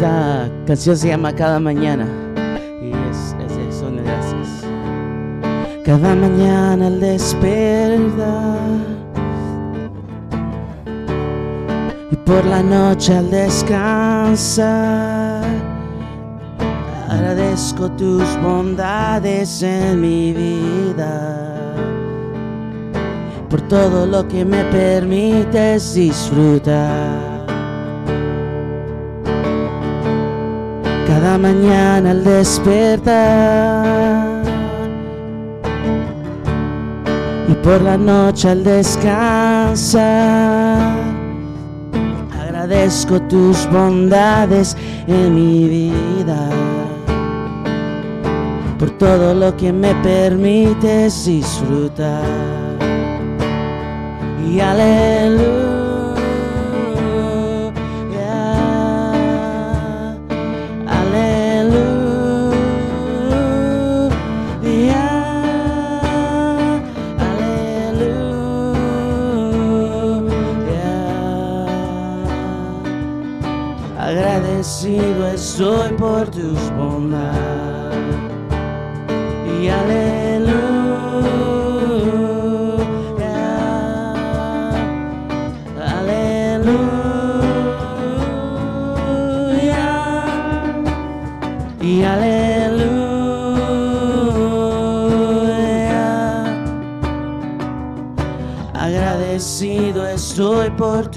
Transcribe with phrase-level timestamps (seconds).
[0.00, 2.06] Esta canción se llama Cada Mañana
[2.80, 4.64] y es, de Son de Gracias.
[5.84, 8.56] Cada mañana al despertar
[12.10, 14.64] y por la noche al descansar,
[17.10, 21.74] agradezco tus bondades en mi vida
[23.50, 27.29] por todo lo que me permites disfrutar.
[31.10, 33.64] Cada mañana al despertar.
[37.48, 39.98] Y por la noche al descansar,
[42.40, 44.76] agradezco tus bondades
[45.08, 46.48] en mi vida.
[48.78, 52.22] Por todo lo que me permites disfrutar.
[54.48, 55.59] Y aleluya,
[76.00, 78.16] por tus bondades
[79.60, 80.50] y aleluya,
[85.76, 86.40] aleluya
[91.82, 93.10] y aleluya.
[98.72, 101.09] Agradecido estoy por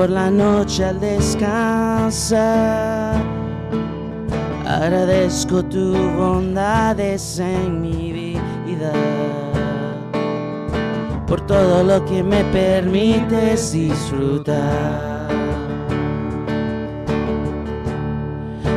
[0.00, 2.40] por la noche al descansar,
[4.66, 8.92] agradezco tus bondades en mi vida,
[11.26, 15.28] por todo lo que me permites disfrutar.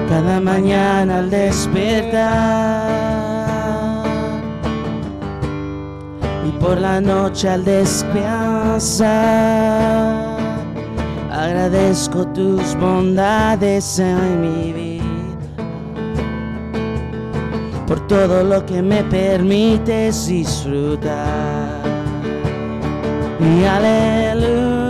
[0.10, 2.84] Cada mañana al despertar
[6.46, 9.14] y por la noche al descansar
[11.54, 15.04] agradezco tus bondades en mi vida
[17.86, 21.84] por todo lo que me permites disfrutar.
[23.40, 24.83] Y aleluya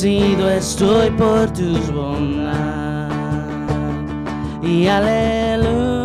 [0.00, 3.12] Agradecido estoy por tus bondades.
[4.62, 6.00] Y aleluya.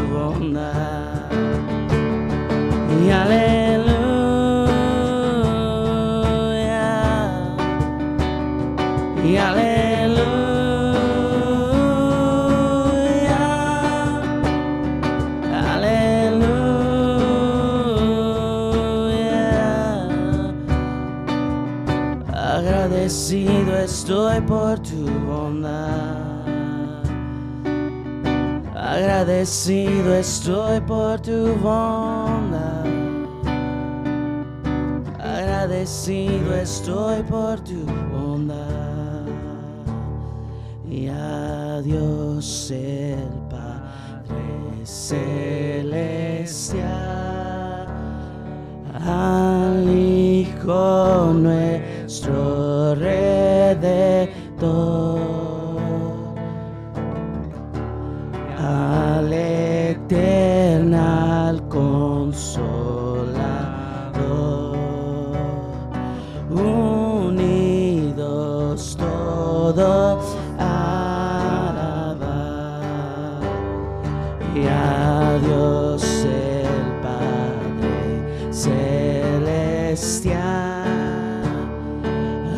[29.44, 32.86] Agradecido estoy por tu bondad.
[35.20, 39.26] Agradecido estoy por tu bondad.
[40.90, 41.82] Y a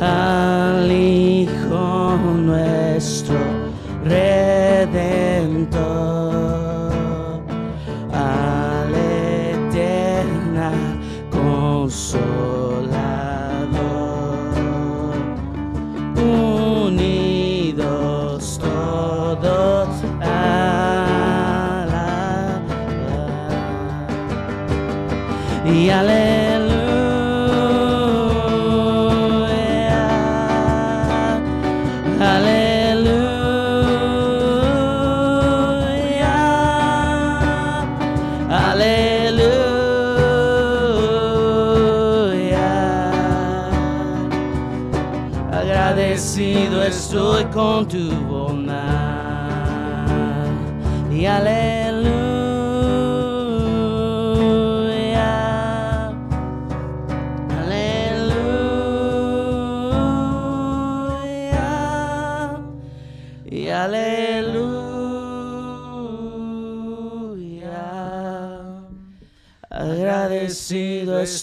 [0.00, 3.45] al Hijo nuestro.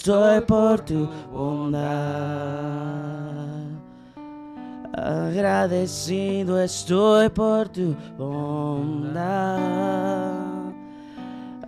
[0.04, 1.80] Estoy por tu bondad.
[4.92, 9.14] Agradecido estoy por tu bondad.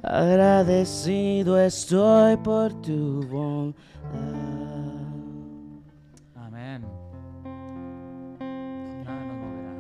[0.03, 3.75] Agradecido estoy por tu bondad.
[6.35, 6.85] Amén.
[9.03, 9.73] Nada nos moverá.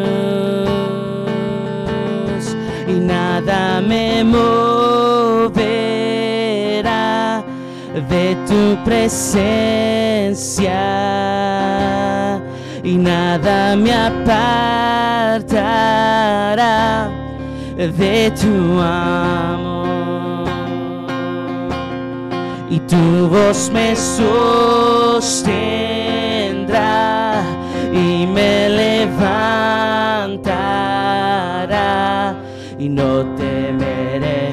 [2.87, 5.59] y nada me moverá
[8.09, 9.51] de tu presencia.
[12.85, 15.59] Y nada me apartará
[17.87, 20.49] de tu amor.
[22.69, 24.35] Y tu voz me sostendrá
[27.93, 29.39] y me levantará
[32.79, 34.53] y no temeré,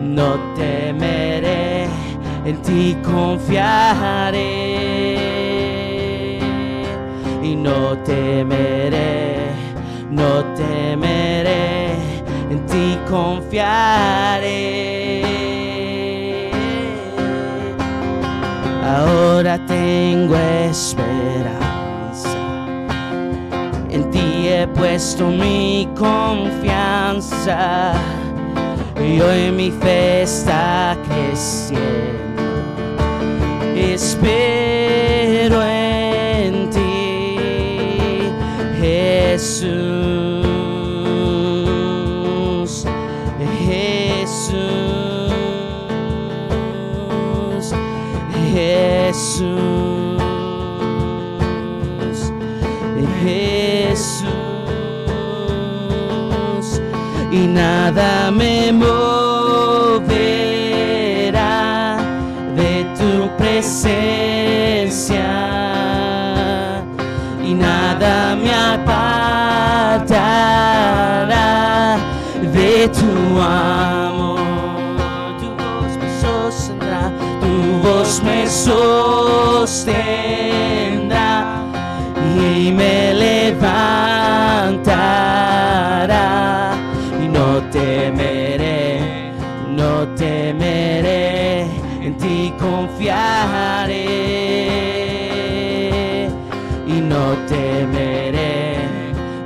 [0.00, 1.86] no temeré,
[2.44, 4.78] en ti confiaré
[7.42, 9.52] y no temeré,
[10.10, 11.88] no temeré,
[12.78, 14.52] ti confiaré.
[18.84, 20.36] Ahora tengo
[20.70, 22.38] esperanza,
[23.90, 27.94] en ti he puesto mi confianza
[28.96, 31.86] y hoy mi fe está creciendo.
[33.76, 37.36] Espero en ti,
[38.80, 40.37] Jesús,
[49.18, 49.42] Jesús,
[53.20, 54.28] Jesús,
[57.32, 59.18] y nada me moverá
[62.54, 65.26] de tu presencia
[67.44, 69.98] y nada me apartará
[72.52, 73.97] de tu amor.
[78.58, 79.94] Sostendrá
[82.36, 83.86] y me levantará
[87.22, 89.00] y no temeré,
[89.70, 91.66] no temeré,
[92.02, 94.06] en ti confiaré
[96.86, 98.78] y no temeré,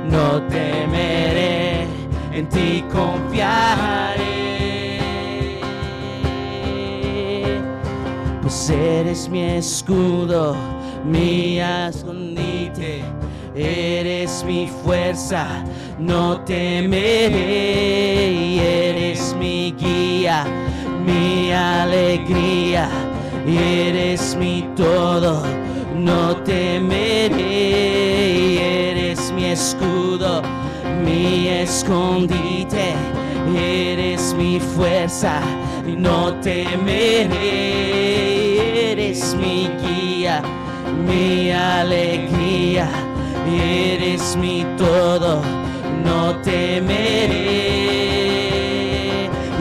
[0.09, 1.87] no temeré,
[2.33, 4.02] en ti confiaré.
[8.69, 10.55] Eres mi escudo,
[11.05, 13.03] mi escondite,
[13.55, 15.47] eres mi fuerza,
[15.99, 17.29] no temeré,
[18.89, 20.45] eres mi guía,
[21.05, 22.89] mi alegría,
[23.47, 25.43] eres mi todo,
[25.97, 27.31] no temeré,
[28.91, 30.41] eres mi escudo,
[31.03, 32.93] mi escondite,
[33.57, 35.41] eres mi fuerza,
[35.97, 38.32] no temeré,
[39.43, 40.41] mi guía,
[41.05, 42.87] mi alegría,
[43.45, 45.41] eres mi todo,
[46.05, 47.69] no temeré,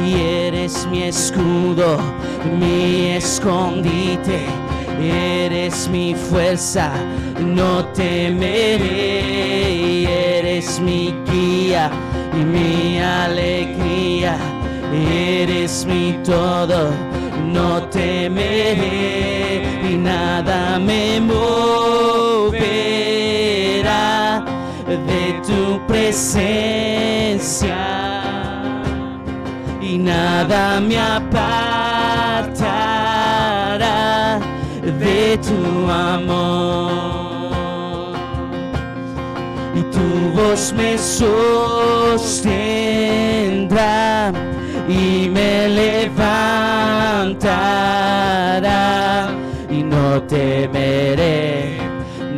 [0.07, 0.09] y
[0.47, 1.99] eres mi escudo,
[2.61, 4.39] mi escondite,
[5.03, 6.93] eres mi fuerza,
[7.41, 8.79] no temeré,
[10.39, 11.91] eres mi guía
[12.39, 14.37] y mi alegría,
[14.93, 17.12] eres mi todo,
[17.53, 22.53] no temeré y nada me moverá
[24.87, 27.77] de tu presencia.
[29.81, 31.61] Y nada me apartará
[34.83, 37.13] de tu amor.
[39.75, 42.53] Y tu voz me sostendrá
[44.89, 46.23] y me levantará
[49.71, 51.77] y no temeré,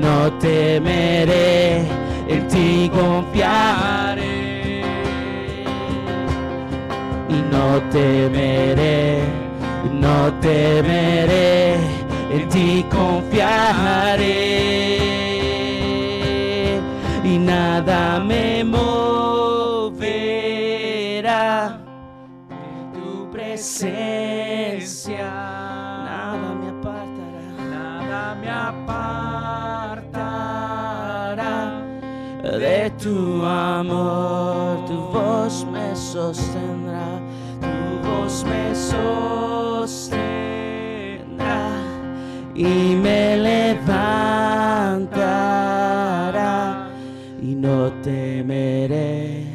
[0.00, 1.86] no temeré,
[2.28, 4.24] en ti confiaré.
[7.28, 9.20] Y no temeré,
[9.90, 11.76] no temeré,
[12.32, 14.34] en ti confiaré.
[17.24, 19.13] Y nada me moverá
[23.64, 25.24] presencia,
[26.04, 30.04] nada me apartará, nada me apartará
[32.42, 37.18] de tu amor, tu voz me sostendrá,
[37.62, 40.20] tu voz me sostendrá
[42.54, 44.04] y me levantará.
[47.40, 49.46] Y no temeré,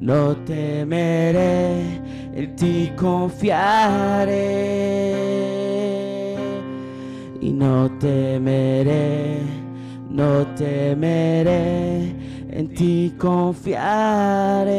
[0.00, 2.02] no temeré,
[2.36, 4.34] en ti confiaré
[7.40, 9.38] y no temeré,
[10.10, 12.08] no temeré,
[12.48, 14.72] en ti confiaré.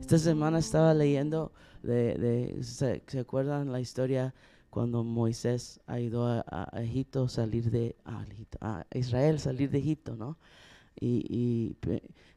[0.00, 1.52] Esta semana estaba leyendo
[1.84, 4.34] de, ¿se, acuerdan la historia
[4.70, 7.94] cuando Moisés ido a, a Egipto salir de
[8.60, 10.36] a Israel salir de Egipto, ¿no?
[11.00, 11.76] Y,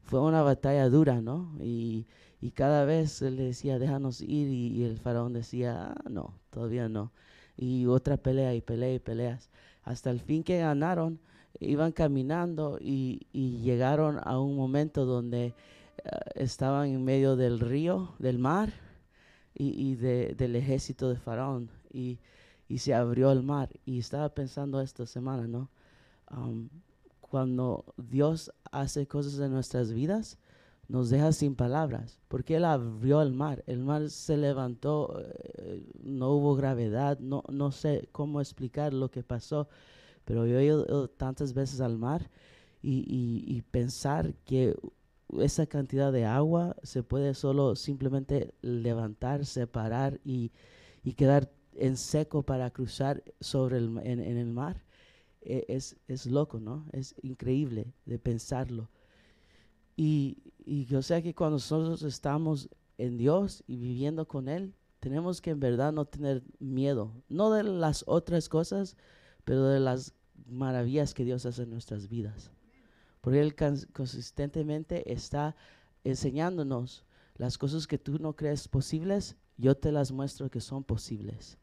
[0.09, 1.51] fue una batalla dura, ¿no?
[1.61, 2.07] Y,
[2.41, 7.11] y cada vez le decía, déjanos ir, y, el faraón decía, ah, no, todavía no.
[7.57, 9.49] Y otra pelea y pelea y peleas.
[9.83, 11.19] Hasta el fin que ganaron,
[11.59, 15.53] iban caminando y, y llegaron a un momento donde eh,
[16.35, 18.71] estaban en medio del río, del mar,
[19.53, 21.69] y, y de- del ejército de Faraón.
[21.91, 22.19] Y,
[22.67, 23.69] y se abrió el mar.
[23.85, 25.69] Y estaba pensando esta semana, ¿no?
[27.29, 30.37] Cuando Dios hace cosas en nuestras vidas,
[30.87, 35.21] nos deja sin palabras, porque Él abrió el mar, el mar se levantó,
[35.59, 39.67] eh, no hubo gravedad, no, no sé cómo explicar lo que pasó,
[40.25, 42.29] pero yo he ido tantas veces al mar
[42.81, 44.75] y, y- y pensar que
[45.39, 50.51] esa cantidad de agua se puede solo simplemente levantar, separar y,
[51.03, 54.83] y quedar en seco para cruzar sobre el, en, en el mar,
[55.41, 56.85] e- es, es loco, ¿no?
[56.91, 58.89] Es increíble de pensarlo.
[59.95, 65.41] Y, y yo sé que cuando nosotros estamos en Dios y viviendo con Él, tenemos
[65.41, 68.95] que en verdad no tener miedo, no de las otras cosas,
[69.45, 70.13] pero de las
[70.47, 72.51] maravillas que Dios hace en nuestras vidas.
[73.21, 75.55] Porque Él cons- consistentemente está
[76.03, 77.05] enseñándonos
[77.35, 81.57] las cosas que tú no crees posibles, yo te las muestro que son posibles.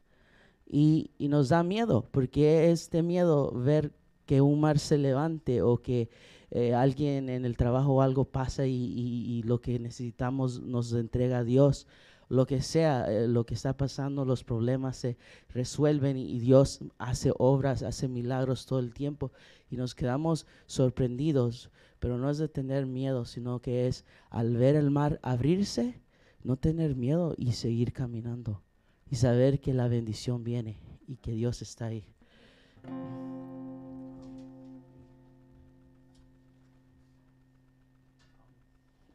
[0.69, 3.93] Y, nos da miedo, porque este miedo ver
[4.25, 6.09] que un mar se levante o que
[6.51, 11.87] eh, alguien en el trabajo o algo pasa y, lo que necesitamos nos entrega Dios.
[12.29, 15.17] Lo que sea, eh, lo que está pasando, los problemas se
[15.49, 19.31] resuelven y Dios hace obras, hace milagros todo el tiempo
[19.69, 24.75] y nos quedamos sorprendidos, pero no es de tener miedo, sino que es al ver
[24.75, 26.01] el mar abrirse,
[26.43, 28.61] no tener miedo y seguir caminando
[29.09, 32.05] y saber que la bendición viene y que Dios está ahí.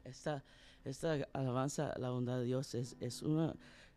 [0.05, 0.45] Esta,
[0.85, 3.55] esta alabanza la bondad de Dios es, es una,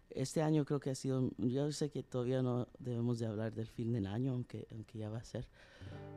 [0.09, 3.67] este año creo que ha sido, yo sé que todavía no debemos de hablar del
[3.67, 5.47] fin del año, aunque, aunque ya va a ser,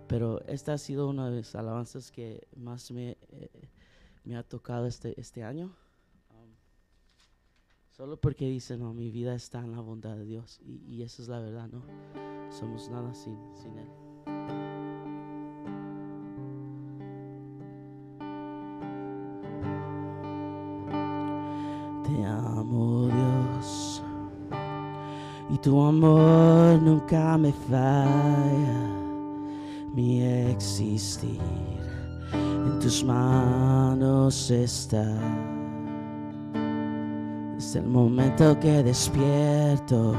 [0.06, 3.50] pero esta ha sido una de las alabanzas que más me, eh,
[4.24, 5.74] me ha tocado este, este año.
[7.98, 11.20] Solo porque dice, no, mi vida está en la bondad de Dios, y, y esa
[11.20, 11.82] es la verdad, ¿no?
[12.48, 13.88] Somos nada sin, sin Él.
[22.04, 24.00] Te amo Dios
[25.50, 28.94] y tu amor nunca me falla.
[29.92, 31.40] Mi existir
[32.32, 35.57] en tus manos está.
[37.68, 40.14] Es el momento que despierto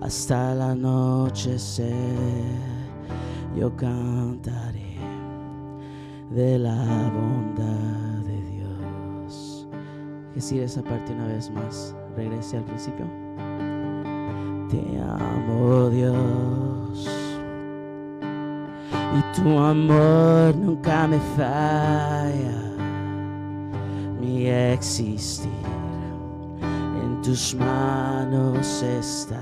[0.00, 1.92] hasta el anochecer.
[3.54, 4.96] Yo cantaré
[6.30, 9.68] de la bondad de Dios.
[10.34, 11.94] Decir esa parte una vez más.
[12.16, 13.04] Regrese al principio.
[14.70, 17.06] Te amo Dios.
[19.14, 22.62] Y tu amor nunca me falla.
[24.18, 25.81] Mi existir
[27.22, 29.40] tus manos está.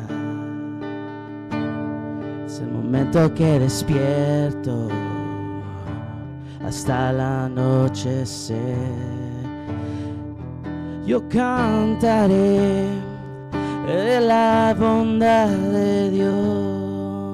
[2.44, 4.88] Es el momento que despierto
[6.64, 8.58] hasta el anochecer.
[11.06, 12.86] Yo cantaré
[13.86, 17.30] de la bondad de Dios.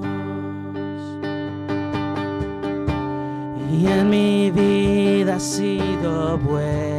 [3.72, 6.95] Y en mi vida ha sido bueno.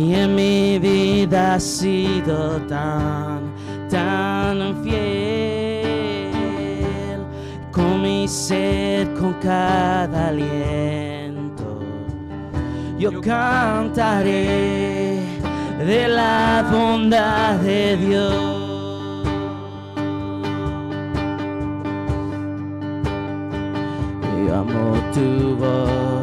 [0.00, 3.52] Y en mi vida ha sido tan,
[3.90, 6.30] tan fiel.
[7.72, 11.80] Con mi ser, con cada aliento.
[12.96, 15.18] Yo cantaré
[15.84, 18.58] de la bondad de Dios.
[24.58, 26.17] Amo tu voz.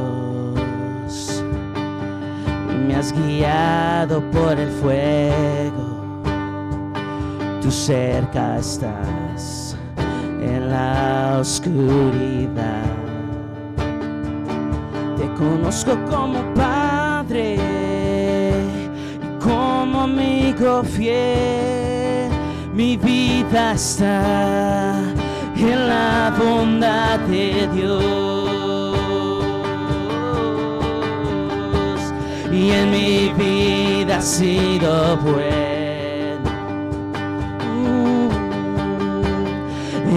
[2.88, 6.22] Me has guiado por el fuego.
[7.62, 9.76] Tú cerca estás
[10.40, 12.86] en la oscuridad.
[15.18, 22.30] Te conozco como padre y como amigo fiel.
[22.72, 25.00] Mi vida está
[25.58, 28.45] en la bondad de Dios.
[32.66, 36.50] Y en mi vida ha sido bueno.
[37.62, 38.30] Mm.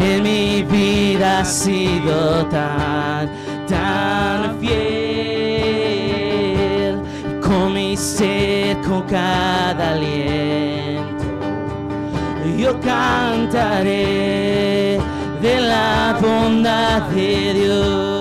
[0.00, 3.28] En mi vida ha sido tan,
[3.68, 4.78] tan fiel.
[7.42, 10.28] Con mi ser, con cada aliento
[12.58, 13.88] yo cantaré
[15.42, 18.17] de la bondad de Dios.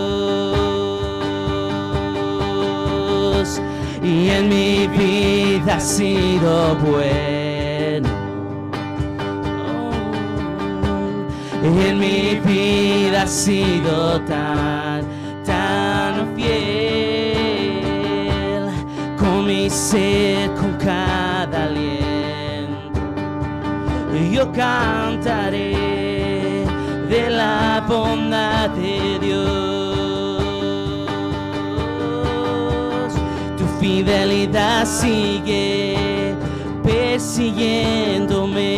[4.17, 8.09] Y en mi vida ha sido bueno.
[9.71, 9.91] Oh,
[11.63, 15.05] en mi vida ha sido tan,
[15.45, 16.57] tan fiel.
[19.19, 21.97] Con mi ser, con cada aliento
[24.37, 25.73] yo cantaré
[27.09, 29.76] de la bondad de Dios.
[33.97, 36.35] Fidelidad sigue
[36.83, 38.77] persiguiéndome.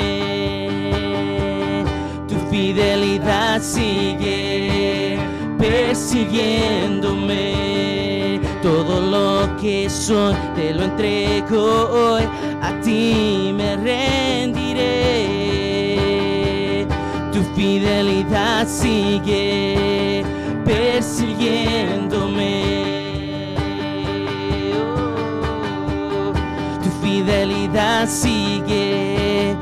[2.29, 5.19] Tu fidelidad sigue
[5.57, 8.39] persiguiéndome.
[8.61, 12.23] Todo lo que soy te lo entrego hoy,
[12.61, 14.87] a ti me rendiré.
[17.33, 20.23] Tu fidelidad sigue
[20.63, 22.08] persiguiéndome.
[28.07, 29.55] Sigue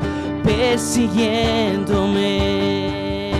[0.44, 3.32] persiguiéndome.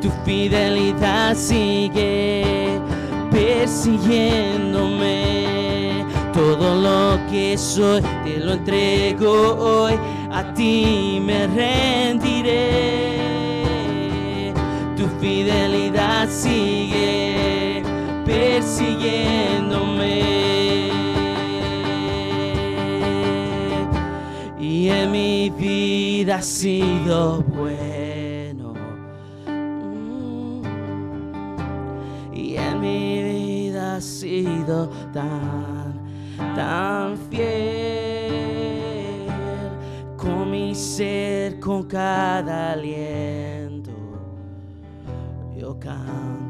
[0.00, 2.80] Tu fidelidad sigue
[3.30, 6.04] persiguiéndome.
[6.32, 9.98] Todo lo que soy te lo entrego hoy,
[10.30, 12.92] a ti me rendiré.
[14.96, 17.82] Tu fidelidad sigue
[18.24, 20.61] persiguiéndome.
[24.94, 28.74] En mi vida ha sido bueno.
[29.46, 30.62] Mm.
[32.34, 35.94] Y en mi vida ha sido tan,
[36.54, 38.52] tan fiel.
[40.16, 43.92] Con mi ser, con cada aliento.
[45.56, 46.41] Yo cantaré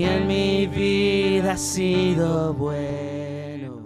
[0.00, 3.82] Y en mi vida ha sido bueno.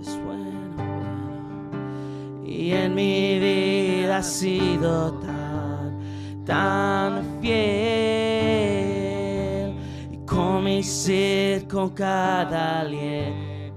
[0.00, 0.82] Es bueno.
[2.46, 6.00] Y en mi vida ha sido tan,
[6.46, 7.54] tan fiel.
[10.10, 13.74] Y con mi ser, con cada aliento.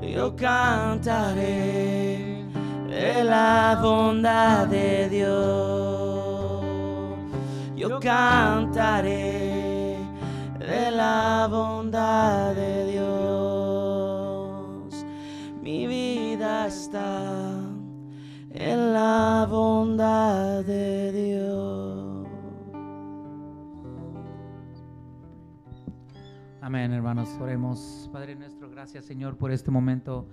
[0.00, 2.44] Yo cantaré
[2.88, 6.62] de la bondad de Dios.
[7.74, 9.47] Yo cantaré
[10.68, 13.06] de la bondad de Dios.
[15.62, 17.58] Mi vida está
[18.50, 22.28] en la bondad de Dios.
[26.60, 27.30] Amén, hermanos.
[27.40, 28.10] Oremos.
[28.12, 30.28] Padre nuestro, gracias, Señor, por este momento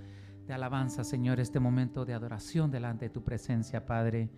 [0.48, 4.30] de alabanza, Señor, este momento de adoración delante de tu presencia, Padre.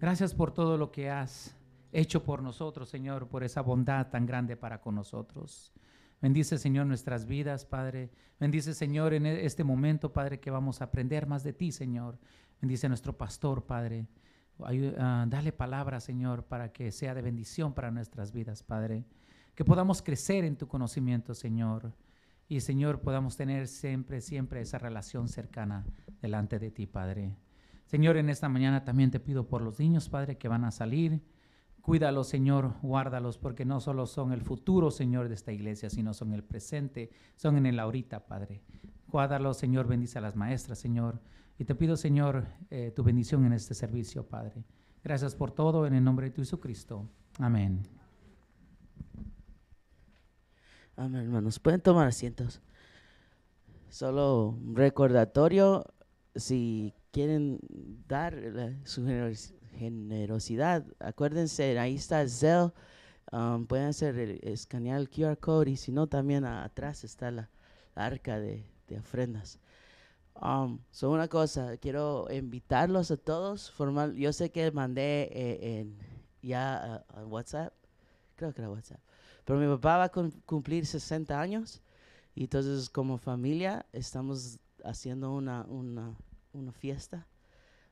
[0.00, 1.56] Gracias por todo lo que has
[1.94, 5.72] hecho por nosotros, Señor, por esa bondad tan grande para con nosotros.
[6.20, 8.10] Bendice, Señor, nuestras vidas, Padre.
[8.40, 12.18] Bendice, Señor, en e-, este momento, Padre, que vamos a aprender más de ti, Señor.
[12.60, 14.06] Bendice a nuestro pastor, Padre.
[14.58, 19.04] Uh, dale palabra, Señor, para que sea de bendición para nuestras vidas, Padre.
[19.54, 21.92] Que podamos crecer en tu conocimiento, Señor.
[22.48, 25.84] Y Señor, podamos tener siempre, siempre esa relación cercana
[26.20, 27.36] delante de ti, Padre.
[27.86, 31.20] Señor, en esta mañana también te pido por los niños, Padre, que van a salir.
[31.84, 36.32] Cuídalos, Señor, guárdalos, porque no solo son el futuro, Señor, de esta iglesia, sino son
[36.32, 38.62] el presente, son en el ahorita, Padre.
[39.08, 41.20] Guárdalos, Señor, bendice a las maestras, Señor.
[41.58, 44.64] Y te pido, Señor, eh, tu bendición en este servicio, Padre.
[45.02, 47.06] Gracias por todo, en el nombre de tu Jesucristo.
[47.38, 47.82] Amén.
[50.96, 51.58] Amén, hermanos.
[51.58, 52.62] Pueden tomar asientos.
[53.90, 55.84] Solo un recordatorio,
[56.34, 57.60] si quieren
[58.08, 58.34] dar
[58.84, 59.63] su generosidad,
[60.98, 62.72] acuérdense, ahí está Zelle.
[63.32, 67.50] Um, pueden hacer escanear el QR code y si no, también atrás está la,
[67.94, 68.64] arca de,
[68.98, 69.58] ofrendas.
[70.40, 73.70] Um, una cosa, quiero invitarlos a todos.
[73.70, 75.98] Formal, yo sé que mandé eh, en,
[76.42, 77.72] ya a WhatsApp,
[78.36, 79.00] creo que era WhatsApp
[79.44, 80.12] pero mi papá va a
[80.46, 81.82] cumplir 60 años
[82.34, 87.26] y entonces como familia estamos haciendo una, una fiesta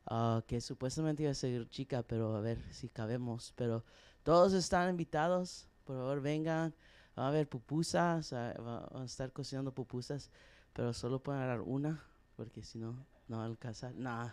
[0.07, 3.53] ah, que supuestamente iba a ser chica, pero a ver si cabemos.
[3.57, 3.85] Pero
[4.23, 6.75] todos están invitados, por favor vengan.
[7.19, 10.31] Va a haber pupusas, van a estar cocinando pupusas,
[10.73, 12.03] pero solo pueden dar una,
[12.37, 13.95] porque si no, no va a alcanzar.
[13.95, 14.33] nada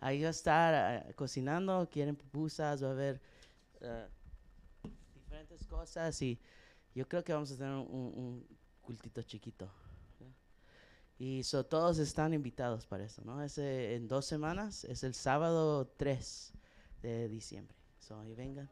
[0.00, 3.20] Ahí va a estar ah, cocinando, quieren pupusas, va a haber...
[3.82, 4.08] Ah,
[5.68, 6.38] cosas y
[6.94, 8.46] yo creo que vamos a tener un,
[8.82, 9.70] cultito chiquito.
[11.18, 13.42] Y so, todos están invitados para eso, ¿no?
[13.42, 16.52] Es en dos semanas, es el sábado 3
[17.02, 17.76] de diciembre.
[17.98, 18.70] So, ahí vengan.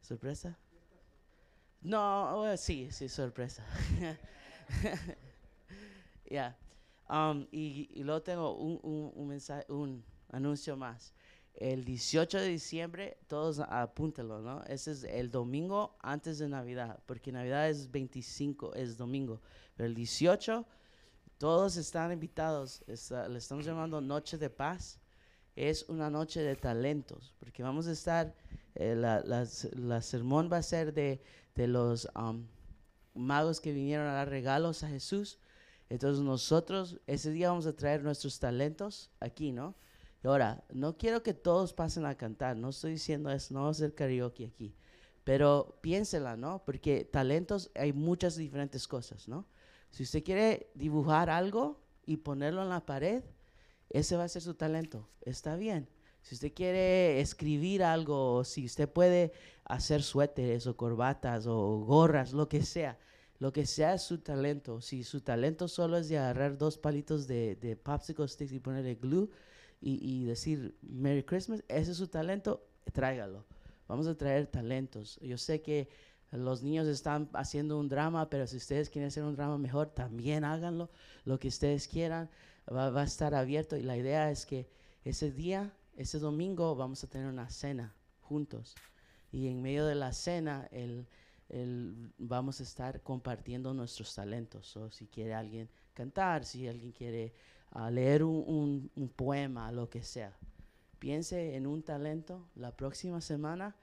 [0.00, 0.58] ¿Sorpresa?
[1.82, 3.64] No, sí, sí, sorpresa.
[6.30, 6.58] Ya.
[7.08, 11.14] Um, y, y, luego tengo un, un, mensaje, un anuncio más
[11.54, 14.62] el 18 de diciembre, todos apúntenlo, ¿no?
[14.64, 19.40] Ese es el domingo antes de Navidad, porque Navidad es 25, es domingo.
[19.74, 20.64] Pero el 18,
[21.38, 25.00] todos están invitados, le estamos llamando Noche de Paz.
[25.54, 28.34] Es una noche de talentos, porque vamos a estar,
[28.74, 31.20] eh, la, la, sermón va a ser de,
[31.54, 32.46] de los um,
[33.14, 35.38] magos que vinieron a dar regalos a Jesús.
[35.88, 39.74] Entonces nosotros ese día vamos a traer nuestros talentos aquí, ¿no?
[40.24, 43.74] ahora, no quiero que todos pasen a cantar, no estoy diciendo eso, no va a
[43.74, 44.74] ser karaoke aquí,
[45.24, 46.62] pero piénsela, ¿no?
[46.66, 49.46] Porque talentos hay muchas diferentes cosas, ¿no?
[49.90, 53.22] Si usted quiere dibujar algo y ponerlo en la pared,
[53.90, 55.88] ese va a ser su talento, está bien.
[56.22, 59.32] Si usted quiere escribir algo, si usted puede
[59.64, 62.98] hacer suéteres o corbatas o gorras, lo que sea,
[63.38, 64.80] lo que sea es su talento.
[64.80, 69.30] Si su talento solo es de agarrar dos palitos de, popsicle sticks y ponerle glue,
[69.80, 73.46] y, decir Merry Christmas, ese es su talento, tráigalo.
[73.86, 75.18] Vamos a traer talentos.
[75.22, 75.88] Yo sé que
[76.30, 80.44] los niños están haciendo un drama, pero si ustedes quieren hacer un drama mejor, también
[80.44, 80.90] háganlo.
[81.24, 82.28] Lo que ustedes quieran
[82.70, 83.76] va, a estar abierto.
[83.76, 84.68] Y la idea es que
[85.04, 88.74] ese día, ese domingo, vamos a tener una cena juntos.
[89.32, 91.06] Y en medio de la cena, el,
[91.48, 94.76] el, vamos a estar compartiendo nuestros talentos.
[94.76, 97.32] O si quiere alguien cantar, si alguien quiere
[97.70, 100.36] a leer un, un, poema, lo que sea.
[100.98, 102.48] Piense en un talento.
[102.54, 103.76] La próxima semana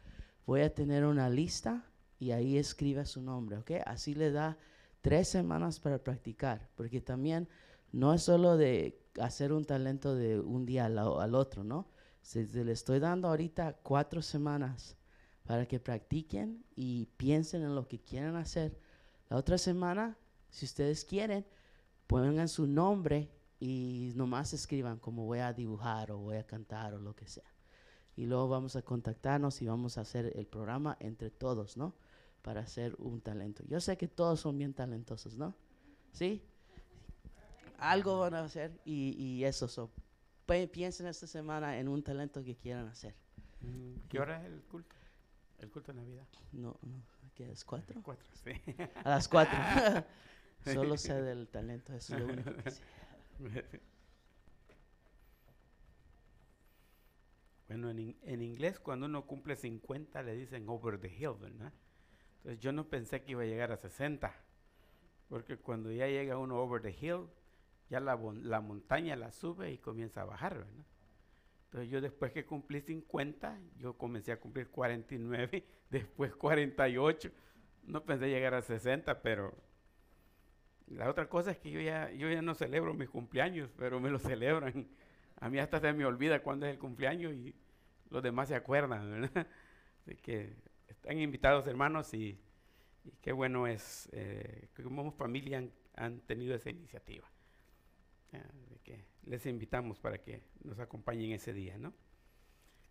[0.46, 1.86] voy a tener una lista
[2.26, 3.72] y ahí escriba su nombre, ¿ok?
[3.86, 4.58] Así le da
[5.02, 7.48] tres semanas para practicar, porque también
[7.92, 11.88] no es solo de hacer un talento de un día al, al otro, ¿no?
[12.24, 14.98] Se, le estoy dando ahorita cuatro semanas
[15.46, 18.76] para que practiquen y piensen en lo que quieren hacer.
[19.30, 20.18] La otra semana,
[20.50, 21.46] si ustedes quieren,
[22.08, 27.00] pongan su nombre y nomás escriban como voy a dibujar o voy a cantar o
[27.00, 27.54] lo que sea.
[28.16, 31.94] Y luego vamos a contactarnos y vamos a hacer el programa entre todos, ¿no?
[32.46, 33.64] Para hacer un talento.
[33.68, 35.56] Yo sé que todos son bien talentosos, ¿no?
[36.12, 36.44] ¿Sí?
[37.80, 39.90] Algo van a hacer y, y eso.
[40.72, 43.16] piensen esta semana en un talento que quieran hacer.
[43.62, 44.96] Mm, ¿Qué hora es el culto?
[45.58, 46.28] El culto de Navidad.
[46.52, 47.02] No, no,
[47.34, 47.66] ¿qué es?
[47.66, 48.00] ¿Cuatro?
[48.04, 48.52] Cuatro, sí.
[49.04, 49.58] A las cuatro.
[50.64, 52.84] Solo sé del talento, eso es lo único que sé.
[57.68, 61.74] Bueno, en, en, inglés cuando uno cumple 50 le dicen over the hill, ¿verdad?
[62.46, 64.32] Entonces yo no pensé que iba a llegar a 60,
[65.30, 67.26] porque cuando ya llega uno over the hill,
[67.90, 70.86] ya la, la montaña la sube y comienza a bajar, ¿verdad?
[71.64, 77.32] Entonces yo después que cumplí 50, yo comencé a cumplir 49, después 48,
[77.86, 79.58] no pensé llegar a 60, pero
[80.86, 84.12] la otra cosa es que yo ya, yo ya no celebro mis cumpleaños, pero me
[84.12, 84.88] lo celebran.
[85.40, 87.56] A mí hasta se me olvida cuándo es el cumpleaños y
[88.12, 89.48] los demás se acuerdan, ¿verdad?
[90.06, 90.75] Así que
[91.06, 92.36] están invitados hermanos y,
[93.22, 95.64] qué bueno es eh, que como familia
[95.94, 97.30] han, tenido esa iniciativa.
[98.84, 101.94] que les invitamos para que nos acompañen ese día, ¿no?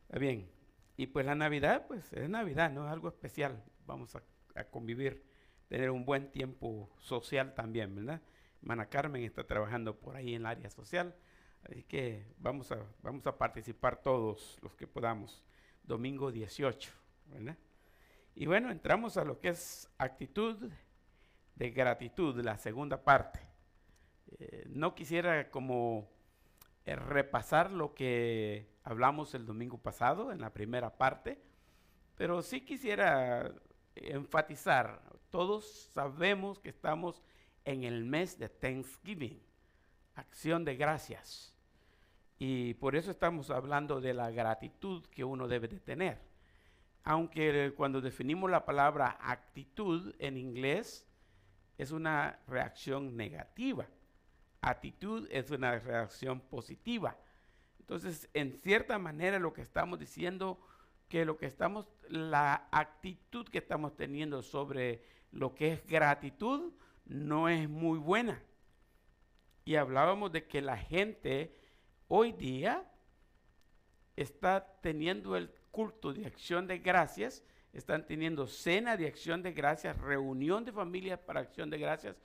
[0.03, 0.49] Está bien.
[0.97, 2.87] Y pues la Navidad, pues es Navidad, ¿no?
[2.87, 3.65] Es algo especial.
[3.85, 4.23] Vamos a,
[4.71, 5.25] convivir,
[5.67, 8.23] tener un buen tiempo social también, ¿verdad?
[8.63, 11.17] Hermana Carmen está trabajando por ahí en el área social
[11.65, 15.43] Así que vamos a, vamos a participar todos los que podamos.
[15.83, 16.93] Domingo 18,
[17.33, 17.57] ¿verdad?
[18.35, 20.71] Y bueno, entramos a lo que es actitud
[21.55, 23.41] de gratitud, la segunda parte.
[24.39, 26.11] Eh, no quisiera como
[26.85, 31.41] eh, repasar lo que hablamos el domingo pasado en la primera parte,
[32.17, 33.53] pero sí quisiera
[33.95, 37.23] enfatizar, todos sabemos que estamos
[37.65, 39.41] en el mes de Thanksgiving,
[40.17, 41.55] acción de gracias.
[42.39, 46.34] Y por eso estamos hablando de la gratitud que uno debe de tener.
[47.05, 51.07] Aunque cuando definimos la palabra actitud en inglés
[51.77, 53.87] es una reacción negativa.
[54.63, 57.19] Actitud es una reacción positiva.
[57.79, 60.59] Entonces, en cierta manera lo que estamos diciendo
[61.09, 66.73] que lo que estamos la actitud que estamos teniendo sobre lo que es gratitud
[67.05, 68.43] no es muy buena.
[69.67, 71.55] Y hablábamos de que la gente
[72.09, 72.91] hoy día
[74.17, 79.99] está teniendo el culto de acción de gracias, están teniendo cena de acción de gracias,
[79.99, 82.17] reunión de familias para acción de gracias,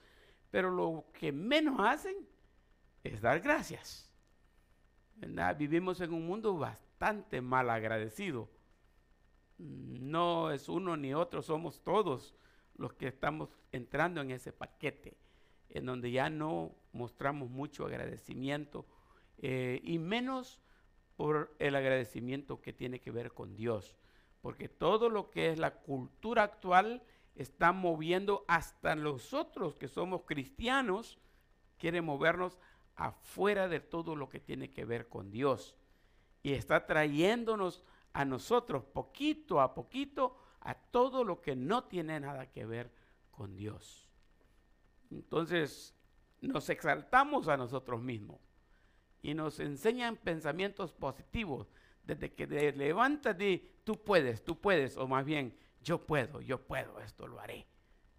[0.52, 2.14] pero lo que menos hacen
[3.02, 4.08] es dar gracias.
[5.58, 8.48] Vivimos en un mundo bastante mal agradecido.
[9.58, 12.36] No es uno ni otro, somos todos
[12.76, 15.16] los que estamos entrando en ese paquete,
[15.70, 18.86] en donde ya no mostramos mucho agradecimiento
[19.38, 20.60] eh, y menos
[21.20, 23.94] por el agradecimiento que tiene que ver con Dios,
[24.40, 27.02] porque todo lo que es la cultura actual
[27.34, 31.18] está moviendo hasta nosotros que somos cristianos,
[31.76, 32.56] quiere movernos
[32.94, 35.76] afuera de todo lo que tiene que ver con Dios
[36.42, 42.50] y está trayéndonos a nosotros poquito a poquito a todo lo que no tiene nada
[42.50, 42.94] que ver
[43.30, 44.08] con Dios.
[45.10, 45.94] Entonces
[46.40, 48.49] nos exaltamos a nosotros mismos
[49.22, 51.72] y nos enseñan pensamientos positivos.
[52.04, 53.36] Desde que te levantas
[53.84, 57.66] tú puedes, tú puedes, o más bien yo puedo, yo puedo, esto lo haré.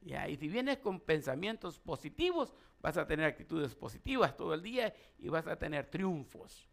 [0.04, 5.30] Y si vienes con pensamientos positivos, vas a tener actitudes positivas todo el día y
[5.30, 6.68] vas a tener triunfos.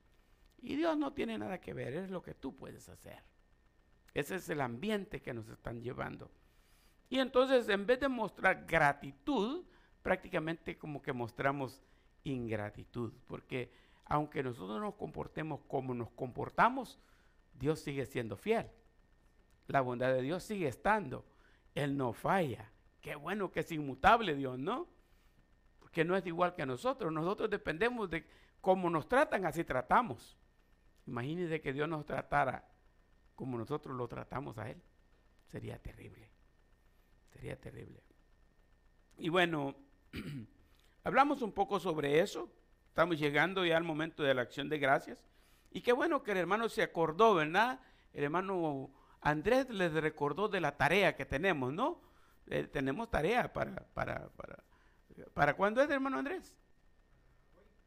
[0.61, 3.23] Y Dios no tiene nada que ver, es lo que tú puedes hacer.
[4.15, 6.31] Ese es el ambiente que nos están llevando.
[7.11, 9.65] Y entonces, en vez de mostrar gratitud,
[10.03, 11.83] prácticamente como que mostramos
[12.25, 13.71] ingratitud, porque
[14.09, 16.99] aunque nosotros nos comportemos como nos comportamos,
[17.53, 18.71] Dios sigue siendo fiel.
[19.67, 21.27] La bondad de Dios sigue estando.
[21.75, 22.73] Él no falla.
[23.01, 24.89] Qué bueno que es inmutable Dios, ¿no?
[25.79, 27.13] Porque no es igual que nosotros.
[27.13, 28.27] Nosotros dependemos de
[28.61, 30.39] cómo nos tratan, así tratamos.
[31.07, 32.67] Imagínense que Dios nos tratara
[33.35, 34.83] como nosotros lo tratamos a Él.
[35.47, 36.31] Sería terrible.
[37.33, 38.03] Sería terrible.
[39.19, 39.77] Y bueno,
[41.05, 42.51] hablamos un poco sobre eso.
[42.99, 45.19] Estamos llegando ya al momento de la acción de gracias.
[45.71, 47.79] Y qué bueno que el hermano se acordó, ¿verdad?
[48.13, 52.03] El hermano Andrés les recordó de la tarea que tenemos, ¿no?
[52.49, 54.65] Eh, tenemos tarea para, para, para,
[55.33, 56.53] ¿para cuándo es, hermano Andrés?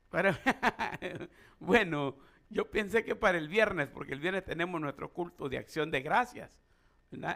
[0.10, 0.40] Para,
[1.60, 2.16] bueno,
[2.50, 6.00] yo pensé que para el viernes, porque el viernes tenemos nuestro culto de acción de
[6.00, 6.58] gracias.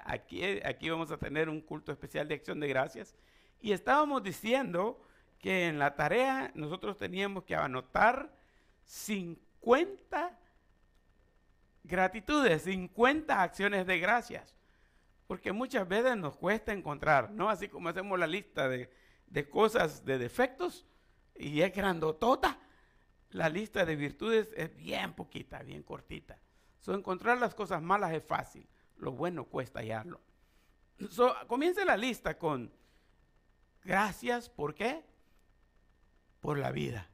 [0.06, 3.18] Aquí, aquí vamos a tener un culto especial de acción de gracias.
[3.60, 5.02] Y estábamos diciendo
[5.40, 8.34] que en la tarea nosotros teníamos que anotar
[8.84, 10.40] 50
[11.84, 14.56] gratitudes, 50 acciones de gracias.
[15.28, 17.50] Porque muchas veces nos cuesta encontrar, ¿no?
[17.50, 18.92] Así como hacemos la lista de,
[19.28, 20.86] de cosas, de defectos,
[21.36, 22.60] y es grandotota.
[23.32, 26.40] la lista de virtudes es bien poquita, bien cortita.
[26.80, 28.68] So, encontrar las cosas malas es fácil,
[28.98, 30.22] lo bueno cuesta hallarlo.
[31.10, 32.72] So, comience la lista con
[33.84, 35.04] gracias, ¿por qué?
[36.46, 37.10] Por la vida.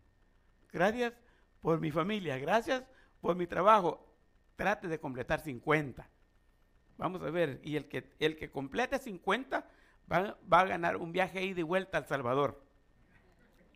[0.74, 1.14] Gracias
[1.62, 2.84] por mi familia, gracias
[3.22, 4.14] por mi trabajo.
[4.58, 6.06] Trate de completar 50.
[6.98, 9.66] Vamos a ver, y el que, el que complete 50
[10.12, 12.62] va, va a ganar un viaje ahí de vuelta al Salvador.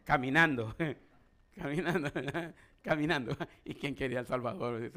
[0.03, 0.75] Caminando,
[1.55, 2.11] caminando,
[2.81, 3.37] caminando.
[3.63, 4.91] ¿Y quién quería El Salvador?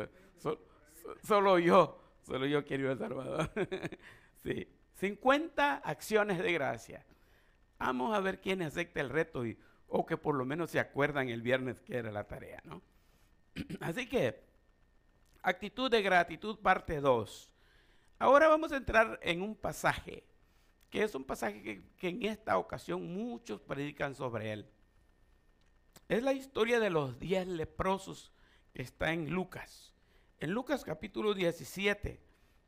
[1.23, 3.49] solo yo, solo yo quiero El Salvador.
[4.43, 7.07] sí, 50 acciones de gracia.
[7.79, 9.57] Vamos a ver quién acepta el reto y,
[9.89, 12.83] o que por lo menos se acuerdan el viernes que era la tarea, ¿no?
[13.81, 14.45] Así que,
[15.43, 17.51] actitud de gratitud parte 2.
[18.19, 20.25] Ahora vamos a entrar en un pasaje,
[20.91, 24.67] que es un pasaje que, que en esta ocasión muchos predican sobre él.
[26.09, 28.33] Es la historia de los diez leprosos
[28.73, 29.95] que está en Lucas.
[30.41, 32.21] En Lucas capítulo 17,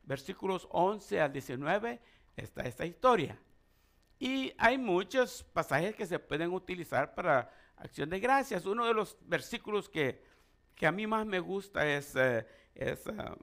[0.03, 2.01] versículos 11 al 19,
[2.37, 3.39] está esta historia.
[4.23, 8.67] Y hay muchos pasajes que se pueden utilizar para acción de gracias.
[8.67, 10.23] Uno de los versículos que,
[10.83, 13.35] a mí más me gusta es, eh, es, ah,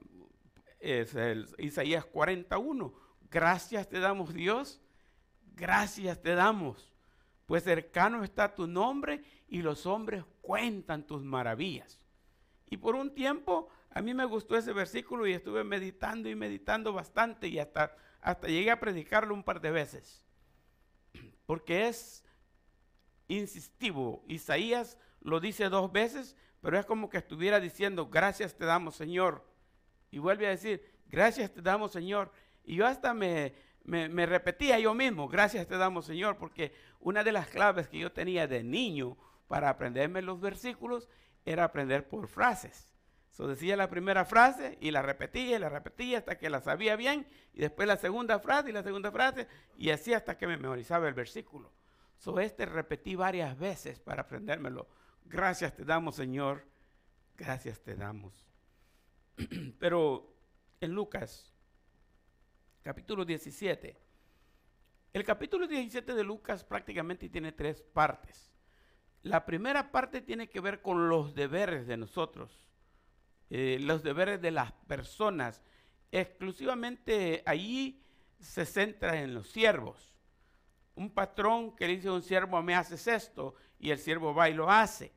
[0.79, 2.93] el Isaías 41.
[3.29, 4.79] Gracias te damos Dios,
[5.55, 6.93] gracias te damos,
[7.47, 11.99] pues cercano está tu nombre y los hombres cuentan tus maravillas.
[12.69, 16.93] Y por un tiempo a mí me gustó ese versículo y estuve meditando y meditando
[16.93, 20.26] bastante y hasta, hasta llegué a predicarlo un par de veces.
[21.47, 22.23] Porque es
[23.27, 24.23] insistivo.
[24.27, 29.43] Isaías lo dice dos veces, pero es como que estuviera diciendo, gracias te damos Señor.
[30.11, 32.31] Y vuelve a decir, gracias te damos Señor.
[32.63, 37.31] Y yo hasta me, me, repetía yo mismo, gracias te damos Señor, porque una de
[37.31, 41.09] las claves que yo tenía de niño para aprenderme los versículos
[41.45, 42.89] era aprender por frases.
[43.45, 47.27] Decía la primera frase y la repetía y la repetía hasta que la sabía bien
[47.53, 49.47] y después la segunda frase y la segunda frase
[49.77, 51.71] y así hasta que me memorizaba el versículo.
[52.17, 54.87] So este repetí varias veces para aprendérmelo.
[55.25, 56.65] Gracias te damos, Señor.
[57.35, 58.47] Gracias te damos.
[59.79, 60.33] Pero
[60.81, 61.53] en Lucas
[62.81, 63.97] capítulo 17.
[65.13, 68.51] El capítulo 17 de Lucas prácticamente tiene tres partes.
[69.23, 72.66] La primera parte tiene que ver con los deberes de nosotros,
[73.49, 75.61] eh, los deberes de las personas.
[76.11, 78.03] Exclusivamente allí
[78.39, 80.15] se centra en los siervos.
[80.95, 84.53] Un patrón que dice a un siervo, me haces esto, y el siervo va y
[84.53, 85.11] lo hace.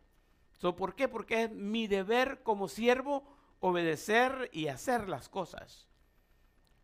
[0.61, 1.09] ¿Por qué?
[1.09, 3.25] Porque es mi deber como siervo
[3.61, 5.89] obedecer y hacer las cosas.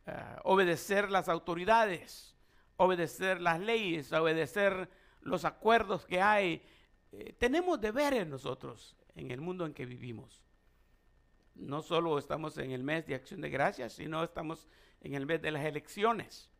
[0.06, 0.12] Eh,
[0.44, 2.36] obedecer las autoridades,
[2.76, 4.88] obedecer las leyes, obedecer
[5.20, 6.62] los acuerdos que hay.
[7.12, 10.45] Eh, tenemos deberes nosotros en el mundo en que vivimos.
[11.56, 14.68] No solo estamos en el mes de acción de gracias, sino estamos
[15.00, 16.50] en el mes de las elecciones.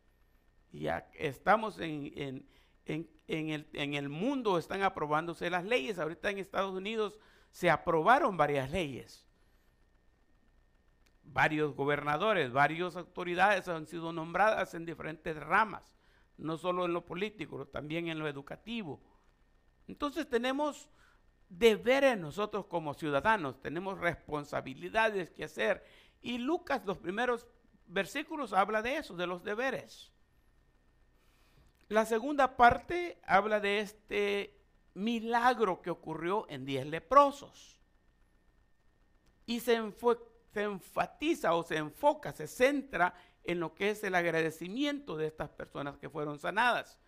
[0.71, 2.45] Y estamos en,
[2.85, 5.99] en, el, en el mundo, están aprobándose las leyes.
[5.99, 7.19] Ahorita en Estados Unidos
[7.51, 9.27] se aprobaron varias leyes
[11.33, 15.95] varios gobernadores, varias autoridades han sido nombradas en diferentes ramas,
[16.37, 19.01] no solo en lo político, también en lo educativo.
[19.87, 20.89] Entonces tenemos
[21.49, 25.85] deberes nosotros como ciudadanos, tenemos responsabilidades que hacer.
[26.21, 27.47] Y Lucas, los primeros
[27.87, 30.11] versículos, habla de eso, de los deberes.
[31.89, 34.59] La segunda parte habla de este
[34.93, 37.79] milagro que ocurrió en diez leprosos.
[39.45, 39.81] Y se,
[40.53, 43.13] se enfatiza o se enfoca, se centra
[43.45, 46.99] en lo que es el agradecimiento de estas personas que fueron sanadas.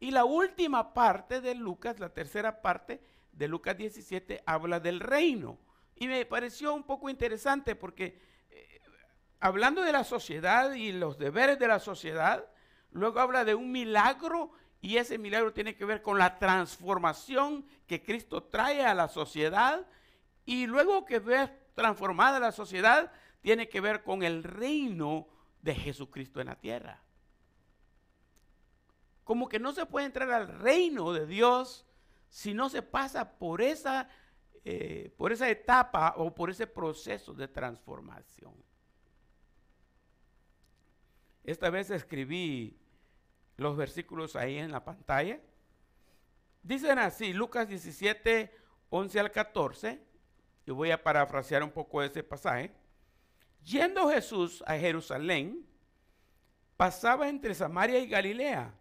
[0.00, 3.00] Y la última parte de Lucas, la tercera parte
[3.32, 5.58] de Lucas 17, habla del reino.
[5.96, 8.20] Y me pareció un poco interesante porque
[8.50, 8.80] eh,
[9.40, 12.46] hablando de la sociedad y los deberes de la sociedad,
[12.90, 18.02] luego habla de un milagro y ese milagro tiene que ver con la transformación que
[18.02, 19.86] Cristo trae a la sociedad.
[20.44, 25.28] Y luego que ve transformada la sociedad tiene que ver con el reino
[25.62, 27.00] de Jesucristo en la tierra.
[29.24, 31.86] Como que no se puede entrar al reino de Dios
[32.32, 34.08] si no se pasa por esa,
[34.64, 38.54] eh, por esa etapa o por ese proceso de transformación.
[41.44, 42.80] Esta vez escribí
[43.58, 45.42] los versículos ahí en la pantalla.
[46.62, 48.50] Dicen así, Lucas 17,
[48.88, 50.02] 11 al 14.
[50.64, 52.74] Yo voy a parafrasear un poco ese pasaje.
[53.62, 55.66] Yendo Jesús a Jerusalén,
[56.78, 58.74] pasaba entre Samaria y Galilea.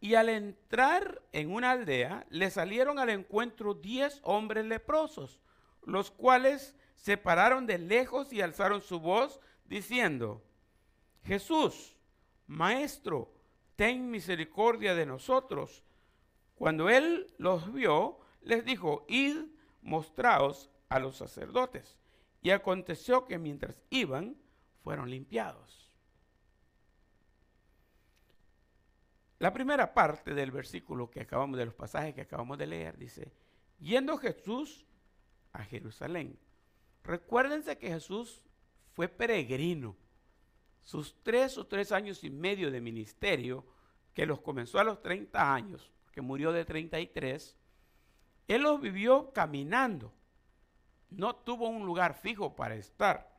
[0.00, 5.40] Y al entrar en una aldea, le salieron al encuentro diez hombres leprosos,
[5.84, 10.42] los cuales se pararon de lejos y alzaron su voz, diciendo,
[11.24, 11.96] Jesús,
[12.46, 13.34] Maestro,
[13.76, 15.84] ten misericordia de nosotros.
[16.54, 19.36] Cuando él los vio, les dijo, id,
[19.82, 21.98] mostraos a los sacerdotes.
[22.40, 24.36] Y aconteció que mientras iban,
[24.82, 25.87] fueron limpiados.
[29.38, 33.32] La primera parte del versículo que acabamos de los pasajes que acabamos de leer dice,
[33.78, 34.84] yendo Jesús
[35.52, 36.38] a Jerusalén.
[37.04, 38.42] Recuérdense que Jesús
[38.94, 39.96] fue peregrino.
[40.82, 43.64] Sus tres o tres años y medio de ministerio,
[44.12, 47.56] que los comenzó a los 30 años, que murió de 33,
[48.48, 50.12] él los vivió caminando.
[51.10, 53.30] No tuvo un lugar fijo para estar.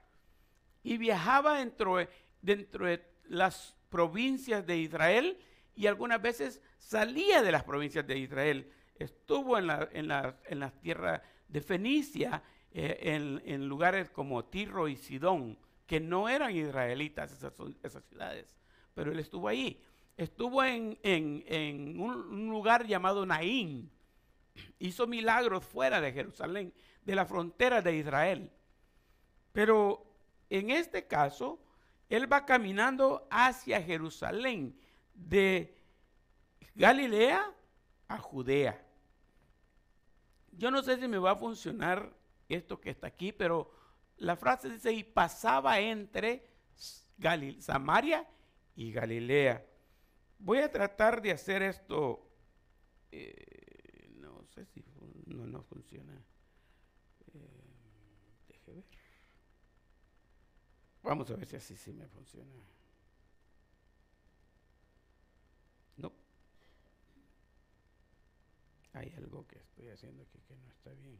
[0.81, 2.09] Y viajaba dentro de,
[2.41, 5.37] dentro de las provincias de Israel
[5.79, 8.69] y algunas veces salía de las provincias de Israel.
[8.95, 14.97] Estuvo en, la, en, en las tierras de Fenicia, eh, en, lugares como Tiro y
[14.97, 15.57] Sidón,
[15.87, 17.53] que no eran israelitas esas,
[18.09, 18.57] ciudades,
[18.93, 19.81] pero él estuvo ahí.
[20.17, 23.89] Estuvo en, en un, un, lugar llamado Naín.
[24.79, 26.73] Hizo milagros fuera de Jerusalén,
[27.05, 28.51] de la frontera de Israel.
[29.53, 30.13] Pero
[30.49, 31.57] en este caso,
[32.09, 34.77] él va caminando hacia Jerusalén,
[35.27, 35.75] de
[36.75, 37.53] Galilea
[38.07, 38.85] a Judea.
[40.51, 42.13] Yo no sé si me va a funcionar
[42.47, 43.71] esto que está aquí, pero
[44.17, 46.47] la frase dice, y pasaba entre
[47.17, 48.27] Galil Samaria
[48.75, 49.65] y Galilea.
[50.39, 52.25] Voy a tratar de hacer esto,
[53.11, 54.83] eh, no sé si
[55.25, 56.13] no, no funciona.
[57.33, 58.85] Eh, deje ver.
[61.03, 62.53] Vamos a ver si así sí me funciona.
[65.97, 66.13] No.
[68.93, 71.19] Hay algo que estoy haciendo aquí que no está bien.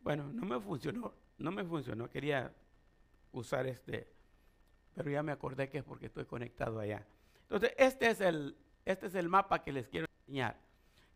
[0.00, 2.54] Bueno, no me funcionó, no me funcionó, quería
[3.32, 4.08] usar este,
[4.94, 7.04] pero ya me acordé que es porque estoy conectado allá.
[7.42, 10.60] Entonces, este es el, este es el mapa que les quiero enseñar.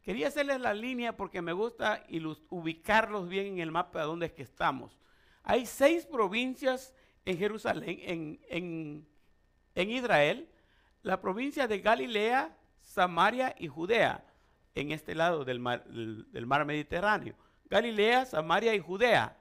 [0.03, 2.05] Quería hacerles la línea porque me gusta
[2.49, 4.99] ubicarlos bien en el mapa de dónde es que estamos.
[5.43, 9.09] Hay seis provincias en Jerusalén, en, en,
[9.83, 10.49] en Israel,
[11.03, 14.25] la provincia de Galilea, Samaria y Judea,
[14.75, 15.85] en este lado del mar,
[16.67, 17.35] Mediterráneo.
[17.69, 19.37] Galilea, Samaria y Judea.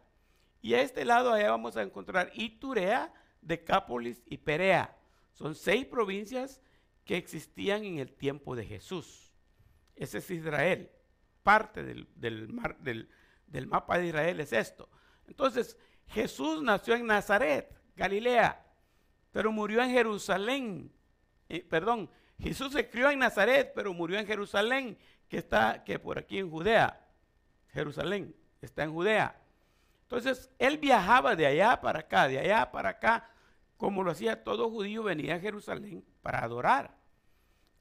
[0.62, 4.96] Y a este lado allá vamos a encontrar Iturea, Decápolis y Perea.
[5.34, 6.62] Son seis provincias
[7.06, 9.34] que existían en el tiempo de Jesús.
[9.96, 10.92] Ese es Israel.
[11.44, 14.90] Parte del mapa de Israel es esto.
[15.28, 15.78] Entonces,
[16.08, 18.66] Jesús nació en Nazaret, Galilea,
[19.32, 20.92] pero murió en Jerusalén.
[21.70, 22.10] Perdón,
[22.40, 26.50] Jesús se crió en Nazaret, pero murió en Jerusalén, que está que por aquí en
[26.50, 27.06] Judea.
[27.74, 29.40] Jerusalén está en Judea.
[30.04, 33.30] Entonces, él viajaba de allá para acá, de allá para acá,
[33.78, 36.98] como lo hacía todo judío, venía a Jerusalén para adorar.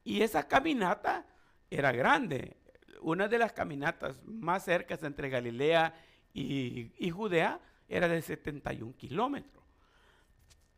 [0.05, 1.27] Y esa caminata
[1.71, 2.57] era grande.
[3.01, 5.95] Una de las caminatas más cercas entre Galilea
[6.33, 9.58] y, y Judea era de 71 kilómetros.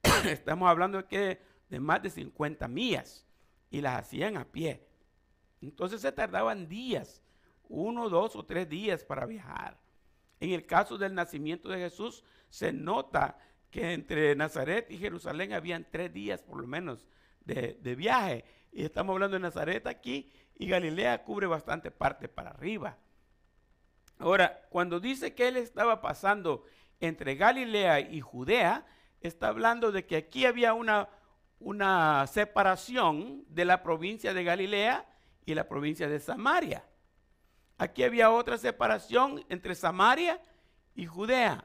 [0.24, 3.26] Estamos hablando de, que de más de 50 millas
[3.70, 4.86] y las hacían a pie.
[5.60, 7.22] Entonces se tardaban días,
[7.68, 9.78] uno, dos o tres días para viajar.
[10.40, 13.38] En el caso del nacimiento de Jesús, se nota
[13.70, 17.06] que entre Nazaret y Jerusalén habían tres días por lo menos
[17.44, 18.44] de, de viaje.
[18.72, 22.98] Y estamos hablando de Nazaret aquí y Galilea cubre bastante parte para arriba.
[24.18, 26.64] Ahora, cuando dice que él estaba pasando
[27.00, 28.86] entre Galilea y Judea,
[29.20, 31.08] está hablando de que aquí había una,
[31.58, 35.06] una separación de la provincia de Galilea
[35.44, 36.84] y la provincia de Samaria.
[37.78, 40.40] Aquí había otra separación entre Samaria
[40.94, 41.64] y Judea.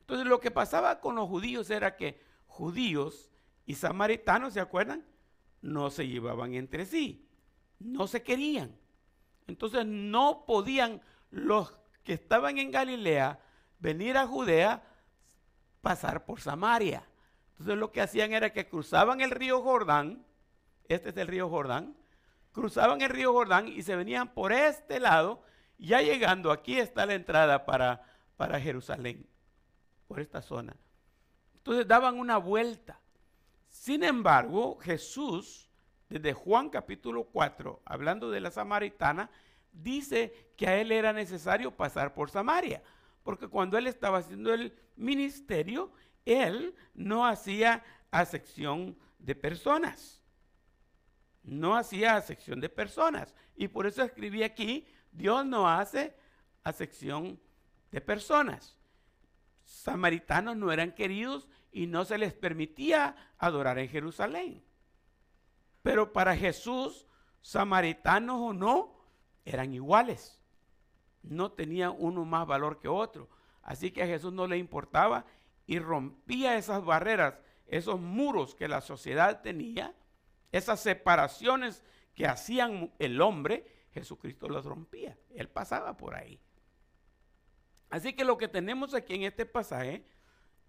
[0.00, 3.30] Entonces lo que pasaba con los judíos era que judíos
[3.64, 5.06] y samaritanos, ¿se acuerdan?
[5.62, 7.28] No se llevaban entre sí,
[7.78, 8.76] no se querían.
[9.46, 11.00] Entonces no podían
[11.30, 13.40] los que estaban en Galilea
[13.78, 14.82] venir a Judea,
[15.80, 17.02] pasar por Samaria.
[17.52, 20.24] Entonces lo que hacían era que cruzaban el río Jordán,
[20.88, 21.96] este es el río Jordán,
[22.52, 25.42] cruzaban el río Jordán y se venían por este lado,
[25.78, 28.02] ya llegando, aquí está la entrada para,
[28.36, 29.26] para Jerusalén,
[30.08, 30.76] por esta zona.
[31.54, 33.00] Entonces daban una vuelta.
[33.68, 35.68] Sin embargo, Jesús,
[36.08, 39.30] desde Juan capítulo 4, hablando de la samaritana,
[39.72, 42.82] dice que a él era necesario pasar por Samaria,
[43.30, 45.92] porque cuando él estaba haciendo el ministerio,
[46.24, 50.20] él no hacía acepción de personas.
[51.44, 53.32] No hacía acepción de personas.
[53.54, 56.16] Y por eso escribí aquí, Dios no hace
[56.64, 57.40] acepción
[57.92, 58.76] de personas.
[59.62, 64.64] Samaritanos no eran queridos y no se les permitía adorar en Jerusalén.
[65.82, 67.06] Pero para Jesús,
[67.42, 69.04] samaritanos o no,
[69.44, 70.39] eran iguales.
[71.22, 73.28] No tenía uno más valor que otro.
[73.62, 75.24] Así que a Jesús no le importaba
[75.66, 79.94] y rompía esas barreras, esos muros que la sociedad tenía,
[80.50, 85.16] esas separaciones que hacían el hombre, Jesucristo los rompía.
[85.30, 86.40] Él pasaba por ahí.
[87.90, 90.04] Así que lo que tenemos aquí en este pasaje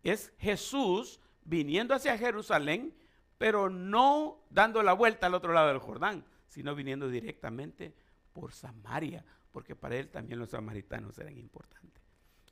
[0.03, 2.95] es Jesús viniendo hacia Jerusalén,
[3.37, 7.95] pero no dando la vuelta al otro lado del Jordán, sino viniendo directamente
[8.33, 12.01] por Samaria, porque para él también los samaritanos eran importantes.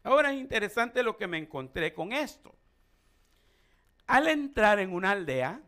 [0.04, 2.56] Ahora es interesante lo que me encontré con esto.
[4.08, 5.62] Al entrar en una aldea,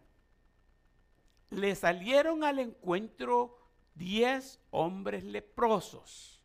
[1.49, 3.57] le salieron al encuentro
[3.93, 6.43] diez hombres leprosos,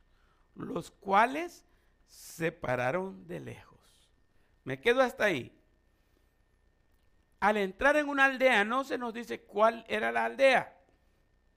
[0.55, 1.65] los cuales
[2.07, 4.11] se pararon de lejos.
[4.65, 5.53] Me quedo hasta ahí.
[7.41, 10.76] Al entrar en una aldea no se nos dice cuál era la aldea.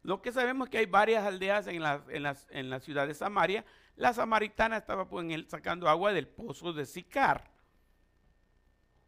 [0.03, 3.65] Lo que sabemos es que hay varias aldeas en la, ciudad de Samaria.
[3.95, 7.51] La samaritana estaba pues, sacando agua del pozo de Sicar.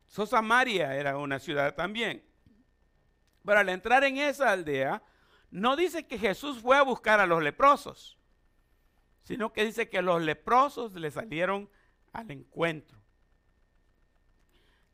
[0.07, 2.23] So, Samaria era una ciudad también.
[3.45, 5.01] Pero al entrar en esa aldea,
[5.49, 8.19] no dice que Jesús fue a buscar a los leprosos,
[9.23, 11.69] sino que dice que los leprosos le salieron
[12.11, 12.99] al encuentro.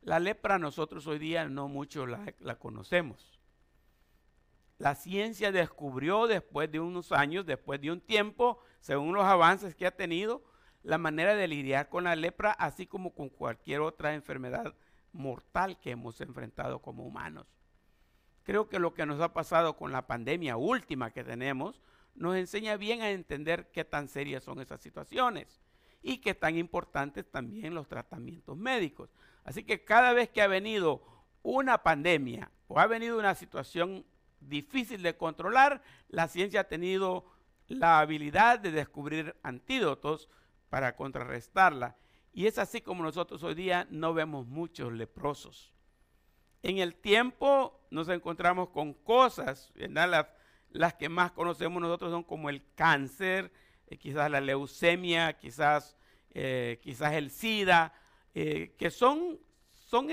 [0.02, 3.37] La lepra nosotros hoy día no mucho la conocemos
[4.78, 9.88] la ciencia descubrió después de unos años, después de un tiempo, según los avances que
[9.88, 10.44] ha tenido,
[10.84, 14.76] la manera de lidiar con la lepra, así como con cualquier otra enfermedad
[15.12, 17.48] mortal que hemos enfrentado como humanos.
[18.44, 21.82] Creo que lo que nos ha pasado con la pandemia última que tenemos
[22.16, 25.60] nos enseña bien a entender qué tan serias son esas situaciones
[26.02, 29.10] y qué tan importantes también los tratamientos médicos.
[29.44, 31.02] Así que cada vez que ha venido
[31.44, 34.06] una pandemia o ha venido una situación
[34.40, 37.26] difícil de controlar, la ciencia ha tenido
[37.68, 40.30] la habilidad de descubrir antídotos
[40.70, 41.98] para contrarrestarla.
[42.34, 45.74] Y es así como nosotros hoy día no vemos muchos leprosos.
[46.64, 50.28] En el tiempo nos encontramos con cosas, las,
[50.70, 53.52] las, que más conocemos nosotros son como el cáncer,
[53.88, 55.96] eh, quizás la leucemia, quizás,
[56.32, 57.94] eh, quizás el SIDA,
[58.34, 59.40] eh, que son,
[59.72, 60.08] son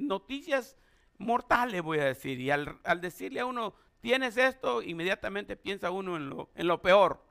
[0.00, 0.76] noticias
[1.18, 2.40] mortales, voy a decir.
[2.40, 7.24] Y al, decirle a uno, tienes esto, inmediatamente piensa uno en lo, en lo peor.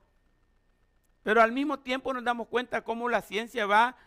[1.24, 3.98] Pero al mismo tiempo nos damos cuenta cómo la ciencia va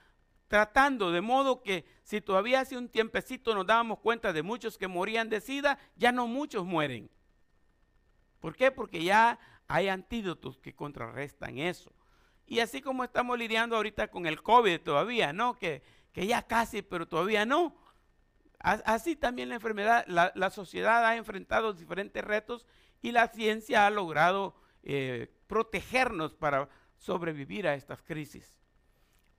[0.47, 4.89] tratando, de modo que si todavía hace un tiempecito nos dábamos cuenta de muchos que
[4.89, 7.11] morían de sida, ya no muchos mueren.
[8.41, 8.71] ¿Por qué?
[8.71, 11.93] Porque ya hay antídotos que contrarrestan eso.
[12.47, 15.59] Y así como estamos lidiando ahorita con el COVID todavía, ¿no?
[15.59, 17.77] Que, que ya casi, pero todavía no.
[18.61, 22.67] Así también la enfermedad, la, sociedad ha enfrentado diferentes retos
[23.01, 28.57] y la ciencia ha logrado eh, protegernos para sobrevivir a estas crisis.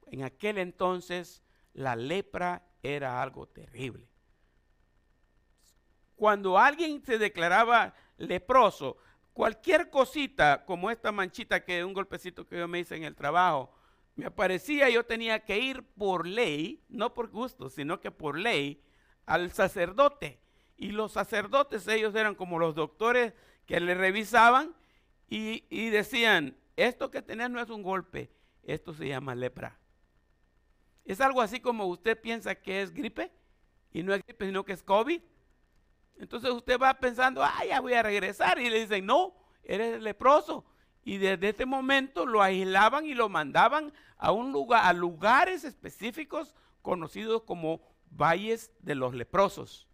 [0.06, 1.44] En aquel entonces
[1.74, 4.08] la lepra era algo terrible.
[6.16, 8.98] Cuando alguien se declaraba leproso,
[9.34, 13.74] cualquier cosita como esta manchita que un golpecito que yo me hice en el trabajo,
[14.16, 18.84] me aparecía, yo tenía que ir por ley, no por gusto, sino que por ley,
[19.30, 20.40] al sacerdote.
[20.76, 23.34] Y los sacerdotes, ellos eran como los doctores
[23.66, 24.76] que le revisaban
[25.28, 28.32] y, decían, esto que tenés no es un golpe,
[28.64, 29.78] esto se llama lepra.
[31.06, 33.32] Es algo así como usted piensa que es gripe
[33.92, 35.22] y no es gripe, sino que es COVID.
[36.18, 38.60] Entonces usted va pensando, ah, ya voy a regresar.
[38.60, 40.66] Y le dicen, no, eres leproso.
[41.04, 46.56] Y desde este momento lo aislaban y lo mandaban a un lugar, a lugares específicos
[46.82, 49.88] conocidos como valles de los leprosos.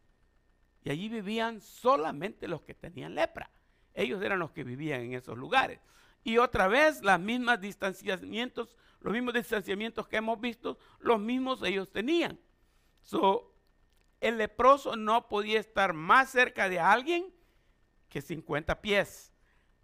[0.84, 3.50] Y allí vivían solamente los que tenían lepra.
[3.94, 5.80] Ellos eran los que vivían en esos lugares.
[6.24, 11.92] Y otra vez, los mismos distanciamientos, los mismos distanciamientos que hemos visto, los mismos ellos
[11.92, 12.40] tenían.
[13.02, 13.56] So,
[14.20, 17.34] el leproso no podía estar más cerca de alguien
[18.10, 19.34] que 50 pies.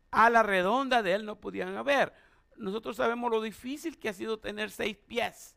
[0.10, 2.14] A la redonda de él no podían haber.
[2.58, 5.56] Nosotros sabemos lo difícil que ha sido tener seis pies.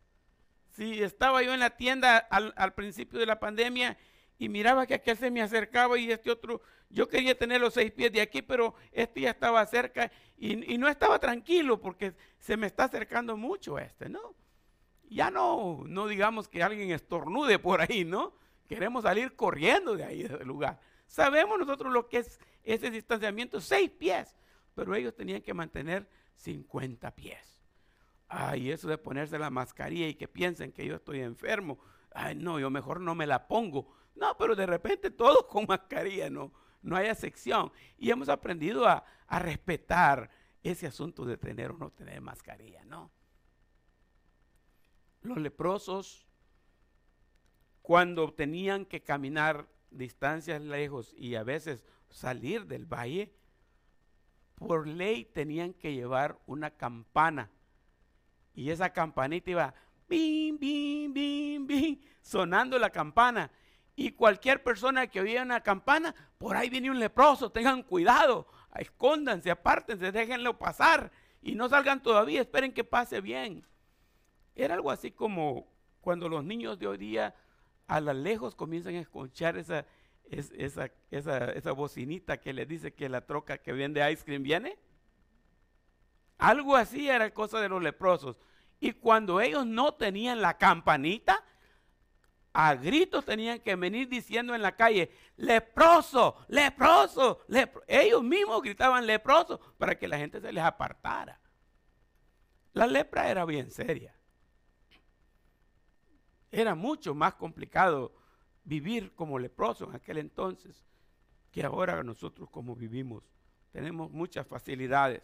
[0.75, 3.97] Si estaba yo en la tienda al, principio de la pandemia
[4.39, 7.93] y miraba que aquel se me acercaba y este otro, yo quería tener los seis
[7.93, 12.67] pies de aquí, pero este ya estaba cerca y, no estaba tranquilo porque se me
[12.67, 14.35] está acercando mucho este, ¿no?
[15.09, 18.35] Ya no, no digamos que alguien estornude por ahí, ¿no?
[18.67, 20.81] Queremos salir corriendo de ahí, de ese lugar.
[21.07, 24.35] Sabemos nosotros lo que es ese distanciamiento, seis pies,
[24.75, 27.54] pero ellos tenían que mantener 50 pies.
[28.29, 31.79] Ay, eso de ponerse la mascarilla y que piensen que yo estoy enfermo.
[32.13, 33.93] Ay, no, yo mejor no me la pongo.
[34.15, 36.53] No, pero de repente todos con mascarilla, no,
[36.83, 37.73] no hay excepción.
[37.99, 40.31] Y hemos aprendido a, a respetar
[40.63, 43.11] ese asunto de tener o no tener mascarilla, ¿no?
[45.23, 46.27] Los leprosos,
[47.83, 53.35] cuando tenían que caminar distancias lejos y a veces salir del valle,
[54.55, 57.51] por ley tenían que llevar una campana.
[58.55, 59.75] Y esa campanita iba
[60.09, 63.51] bim, bim, bim, bim, sonando la campana.
[63.97, 69.51] Y cualquier persona que oía una campana, por ahí viene un leproso, tengan cuidado, escóndanse,
[69.51, 73.65] apártense, déjenlo pasar y no salgan todavía, esperen que pase bien.
[74.55, 75.69] Era algo así como
[76.01, 77.35] cuando los niños de hoy día
[77.87, 79.87] a lo lejos comienzan a escuchar esa,
[80.31, 84.79] esa, esa, esa bocinita que le dice que la troca que vende ice cream viene.
[86.39, 88.37] Algo así era cosa de los leprosos.
[88.81, 91.43] Y cuando ellos no tenían la campanita,
[92.53, 97.41] a gritos tenían que venir diciendo en la calle, leproso, leproso,
[97.89, 101.41] ellos mismos gritaban leproso para que la gente se les apartara.
[102.73, 104.15] La lepra era bien seria.
[106.51, 108.15] Era mucho más complicado
[108.63, 110.85] vivir como leproso en aquel entonces
[111.51, 113.25] que ahora nosotros como vivimos.
[113.73, 115.23] Tenemos muchas facilidades.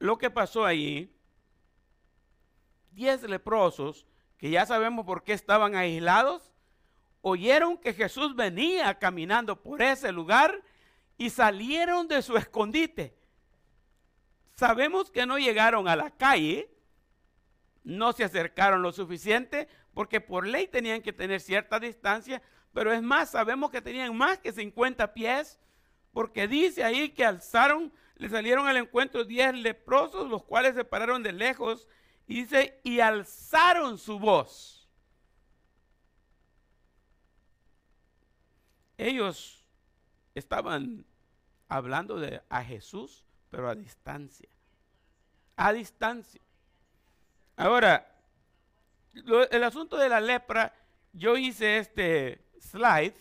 [0.00, 1.14] Lo que pasó allí,
[2.90, 4.06] diez leprosos
[4.38, 6.50] que ya sabemos por qué estaban aislados,
[7.20, 10.62] oyeron que Jesús venía caminando por ese lugar
[11.18, 13.14] y salieron de su escondite.
[14.56, 16.70] Sabemos que no llegaron a la calle,
[17.84, 22.40] no se acercaron lo suficiente, porque por ley tenían que tener cierta distancia,
[22.72, 25.58] pero es más, sabemos que tenían más que 50 pies,
[26.10, 31.22] porque dice ahí que alzaron, le salieron al encuentro 10 leprosos, los cuales se pararon
[31.22, 31.88] de lejos
[32.26, 34.86] y dice, y alzaron su voz.
[38.98, 39.64] Ellos
[40.34, 41.06] estaban
[41.66, 44.50] hablando de a Jesús, pero a distancia.
[45.56, 46.42] A distancia.
[47.56, 48.20] Ahora,
[49.50, 50.74] el asunto de la lepra,
[51.14, 53.14] yo hice este slide,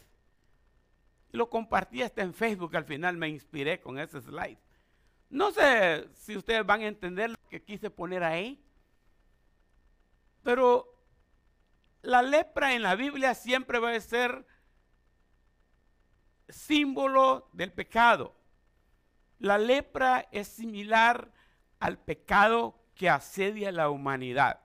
[1.32, 4.60] lo compartí hasta en Facebook, al final me inspiré con ese slide.
[5.30, 8.64] No sé si ustedes van a entender lo que quise poner ahí.
[10.44, 11.00] Pero
[12.02, 14.46] la lepra en la Biblia siempre va a ser
[16.48, 18.36] símbolo del pecado.
[19.38, 21.32] La lepra es similar
[21.80, 24.60] al pecado que asedia a la humanidad.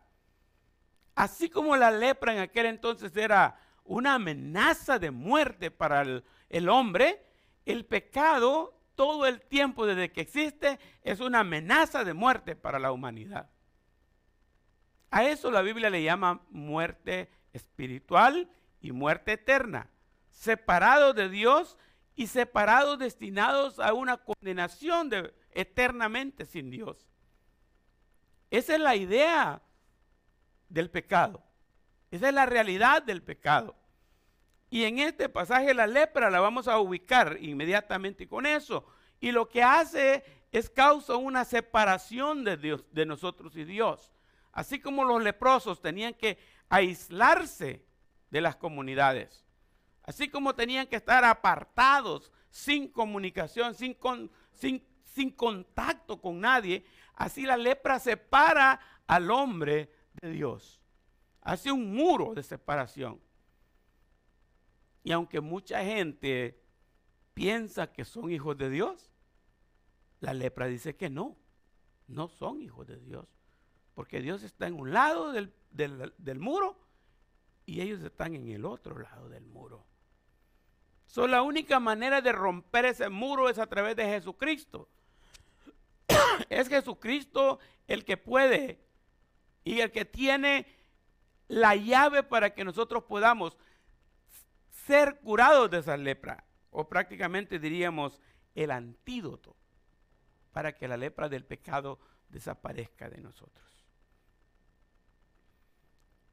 [1.14, 6.68] Así como la lepra en aquel entonces era una amenaza de muerte para el, el
[6.68, 7.24] hombre,
[7.66, 12.92] el pecado todo el tiempo desde que existe es una amenaza de muerte para la
[12.92, 13.51] humanidad.
[15.11, 19.88] A eso la Biblia le llama muerte espiritual y muerte eterna.
[20.30, 21.78] Separados de Dios
[22.16, 27.09] y separados destinados a una condenación de, eternamente sin Dios.
[28.51, 29.62] Esa es la idea
[30.68, 31.42] del pecado.
[32.11, 33.76] Esa es la realidad del pecado.
[34.75, 38.85] Y en este pasaje la lepra la vamos a ubicar inmediatamente con eso.
[39.20, 44.11] Y lo que hace es causa una separación de Dios, de nosotros y Dios.
[44.51, 47.87] Así como los leprosos tenían que aislarse
[48.31, 49.47] de las comunidades,
[50.03, 53.97] así como tenían que estar apartados, sin comunicación, sin,
[55.05, 60.81] sin, contacto con nadie, así la lepra separa al hombre de Dios.
[61.43, 63.24] Hace un muro de separación.
[65.05, 66.59] Y aunque mucha gente
[67.34, 69.11] piensa que son hijos de Dios,
[70.20, 71.36] la lepra dice que no,
[72.09, 73.26] no son hijos de Dios.
[73.92, 76.80] Porque Dios está en un lado del, muro
[77.66, 79.86] y ellos están en el otro lado del muro.
[81.07, 84.88] So, la única manera de romper ese muro es a través de Jesucristo.
[86.48, 88.80] es Jesucristo el que puede
[89.64, 90.66] y el que tiene
[91.46, 93.59] la llave para que nosotros podamos
[94.87, 96.45] ser curados de esa lepra.
[96.70, 98.20] O prácticamente diríamos
[98.55, 99.57] el antídoto
[100.53, 103.64] para que la lepra del pecado desaparezca de nosotros.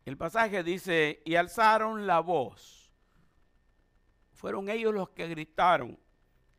[0.06, 2.92] El pasaje dice, y alzaron la voz.
[4.34, 6.00] Fueron ellos los que gritaron.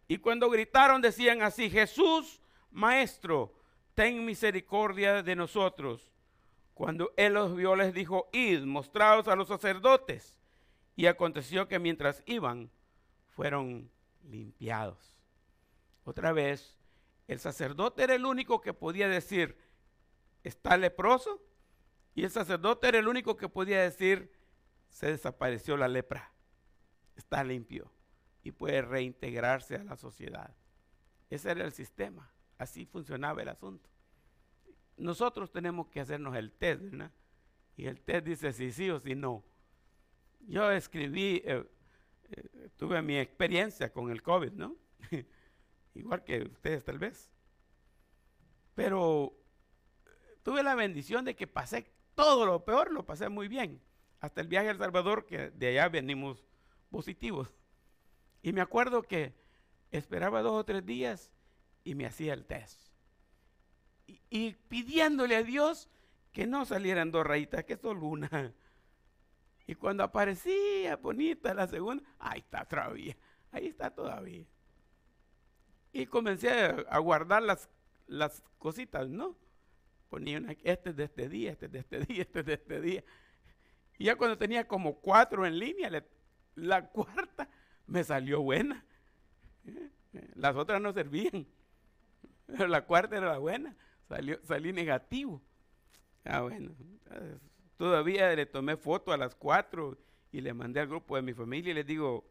[0.06, 2.40] Y cuando gritaron decían así, Jesús,
[2.70, 3.54] Maestro,
[3.94, 6.12] ten misericordia de nosotros.
[6.74, 10.36] Cuando él los vio, les dijo, id, mostraos a los sacerdotes.
[10.96, 12.70] Y aconteció que mientras iban,
[13.28, 13.90] fueron
[14.22, 15.16] limpiados.
[16.04, 16.78] Otra vez,
[17.28, 19.56] el sacerdote era el único que podía decir,
[20.42, 21.42] está leproso.
[22.14, 24.32] Y el sacerdote era el único que podía decir,
[24.90, 26.30] se desapareció la lepra,
[27.16, 27.90] está limpio
[28.42, 30.54] y puede reintegrarse a la sociedad.
[31.30, 33.88] Ese era el sistema, así funcionaba el asunto.
[34.98, 37.10] Nosotros tenemos que hacernos el test, ¿verdad?
[37.76, 39.42] Y el test dice si sí o si no.
[40.46, 41.64] Yo escribí, eh,
[42.30, 44.76] eh, tuve mi experiencia con el COVID, ¿no?
[45.94, 47.30] Igual que ustedes tal vez.
[48.74, 49.36] Pero
[50.42, 53.82] tuve la bendición de que pasé todo lo peor, lo pasé muy bien.
[54.20, 56.44] Hasta el viaje a El Salvador, que de allá venimos
[56.90, 57.52] positivos.
[58.42, 59.34] Y me acuerdo que
[59.90, 61.30] esperaba dos o tres días
[61.84, 62.80] y me hacía el test.
[64.06, 65.88] Y, pidiéndole a Dios
[66.32, 68.52] que no salieran dos rayitas, que solo una.
[69.66, 73.16] Y cuando aparecía bonita la segunda, ahí está todavía,
[73.52, 74.44] ahí está todavía.
[75.92, 77.68] Y comencé a, guardar las,
[78.06, 79.36] las cositas, ¿no?
[80.08, 82.54] Ponía una, este es de este día, este es de este día, este es de
[82.54, 83.04] este día.
[83.98, 85.90] Y ya cuando tenía como cuatro en línea,
[86.54, 87.48] la cuarta
[87.86, 88.84] me salió buena.
[90.34, 91.46] Las otras no servían.
[92.46, 93.76] Pero la cuarta era la buena.
[94.08, 95.42] Salió, salí negativo.
[96.24, 96.74] Ah, bueno.
[97.82, 99.98] Todavía le tomé foto a las cuatro
[100.30, 102.24] y le mandé al grupo de mi familia y les digo,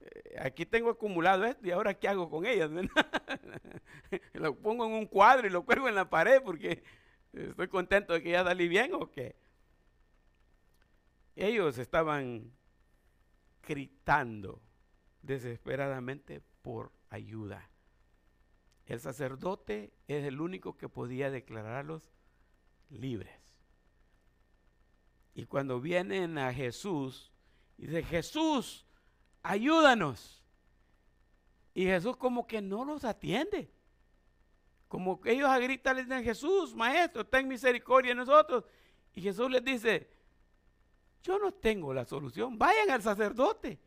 [0.00, 2.70] eh, aquí tengo acumulado esto y ahora qué hago con ellas.
[4.34, 6.82] lo pongo en un cuadro y lo cuelgo en la pared porque
[7.32, 9.34] estoy contento de que ya salí bien o qué.
[11.36, 12.52] Ellos estaban
[13.66, 14.60] gritando
[15.22, 17.66] desesperadamente por ayuda.
[18.84, 22.12] El sacerdote es el único que podía declararlos
[22.90, 23.45] libres.
[25.36, 27.30] Y cuando vienen a Jesús,
[27.76, 28.86] dice, Jesús,
[29.42, 30.42] ayúdanos.
[31.74, 33.70] Y Jesús como que no los atiende.
[34.88, 38.64] Como que ellos a gritar les dicen, Jesús, maestro, ten misericordia de nosotros.
[39.14, 40.10] Y Jesús les dice,
[41.22, 42.56] yo no tengo la solución.
[42.56, 43.78] Vayan al sacerdote.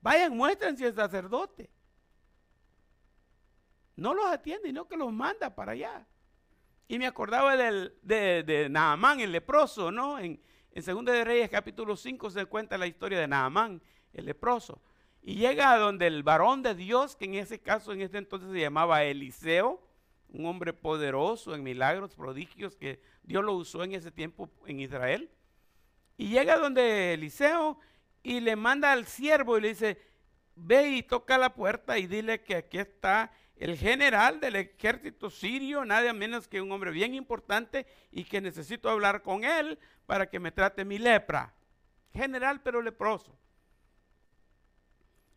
[0.00, 1.70] Vayan, muéstrense al sacerdote.
[3.96, 6.06] No los atiende, no que los manda para allá.
[6.90, 10.18] Y me acordaba del, de, Naamán, el leproso, ¿no?
[10.18, 10.40] En,
[10.72, 13.80] en 2 de Reyes capítulo 5 se cuenta la historia de Naamán,
[14.12, 14.82] el leproso.
[15.22, 18.50] Y llega a donde el varón de Dios, que en ese caso, en ese entonces
[18.50, 19.80] se llamaba Eliseo,
[20.30, 25.30] un hombre poderoso en milagros, prodigios, que Dios lo usó en ese tiempo en Israel.
[26.16, 27.78] Y llega donde Eliseo
[28.24, 30.02] y le manda al siervo y le dice,
[30.56, 35.84] ve y toca la puerta y dile que aquí está el general del ejército sirio,
[35.84, 40.40] nada menos que un hombre bien importante y que necesito hablar con él para que
[40.40, 41.52] me trate mi lepra.
[42.14, 43.38] General pero leproso.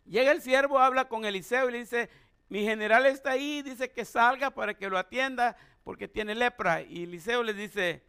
[0.05, 2.09] Llega el siervo, habla con Eliseo y le dice,
[2.47, 6.81] mi general está ahí, dice que salga para que lo atienda porque tiene lepra.
[6.81, 8.05] Y Eliseo le dice,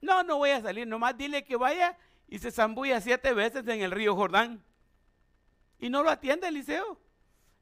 [0.00, 1.98] no, no voy a salir, nomás dile que vaya
[2.28, 4.62] y se zambulla siete veces en el río Jordán.
[5.80, 7.00] Y no lo atiende Eliseo.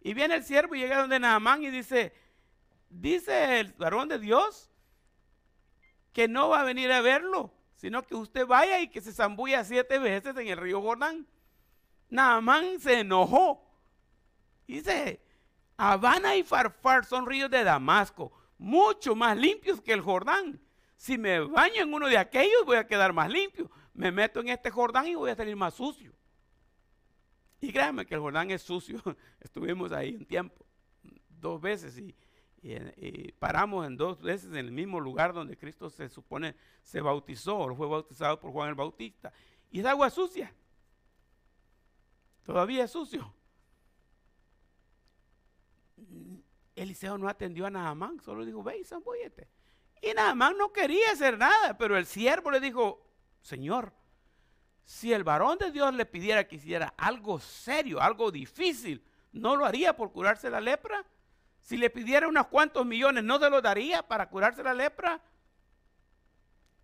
[0.00, 2.12] Y viene el siervo y llega donde Naamán y dice,
[2.88, 4.70] dice el varón de Dios
[6.12, 9.64] que no va a venir a verlo, sino que usted vaya y que se zambulla
[9.64, 11.26] siete veces en el río Jordán.
[12.08, 13.64] Naamán se enojó.
[14.66, 15.20] Dice,
[15.76, 20.60] Habana y Farfar son ríos de Damasco, mucho más limpios que el Jordán.
[20.96, 23.70] Si me baño en uno de aquellos, voy a quedar más limpio.
[23.94, 26.12] Me meto en este Jordán y voy a salir más sucio.
[27.60, 29.02] Y créanme que el Jordán es sucio.
[29.40, 30.64] Estuvimos ahí un tiempo,
[31.28, 32.14] dos veces, y,
[33.38, 37.74] paramos en dos veces en el mismo lugar donde Cristo se supone se bautizó, o
[37.74, 39.32] fue bautizado por Juan el Bautista.
[39.70, 40.52] Y es agua sucia.
[42.42, 43.32] Todavía es sucio.
[46.74, 49.48] Eliseo no atendió a Naamán, solo dijo, ve y zambúyete.
[50.00, 53.04] Y más no quería hacer nada, pero el siervo le dijo,
[53.40, 53.92] Señor,
[54.88, 59.66] si el varón de Dios le pidiera que hiciera algo serio, algo difícil, ¿no lo
[59.66, 61.04] haría por curarse la lepra?
[61.60, 65.20] Si le pidiera unos cuantos millones, ¿no se lo daría para curarse la lepra?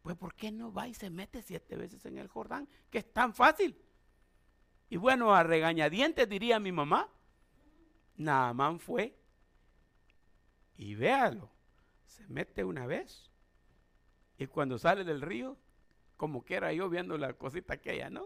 [0.02, 2.68] Pues ¿por qué no va y se mete siete veces en el Jordán?
[2.90, 3.74] Que es tan fácil.
[4.90, 7.08] Y bueno, a regañadientes diría mi mamá,
[8.16, 9.18] Naamán fue
[10.76, 11.50] y véalo
[12.04, 13.30] se mete una vez
[14.36, 15.56] y cuando sale del río,
[16.24, 18.24] como quiera yo viendo la cosita aquella, ¿no?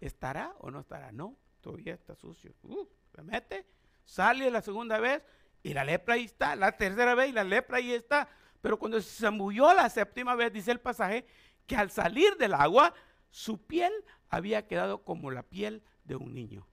[0.00, 1.12] ¿Estará o no estará?
[1.12, 2.52] No, todavía está sucio.
[2.64, 3.64] Uh, se mete,
[4.04, 5.22] sale la segunda vez
[5.62, 8.28] y la lepra ahí está, la tercera vez y la lepra ahí está.
[8.60, 11.24] Pero cuando se zambulló la séptima vez, dice el pasaje,
[11.68, 12.92] que al salir del agua,
[13.30, 13.92] su piel
[14.28, 16.66] había quedado como la piel de un niño.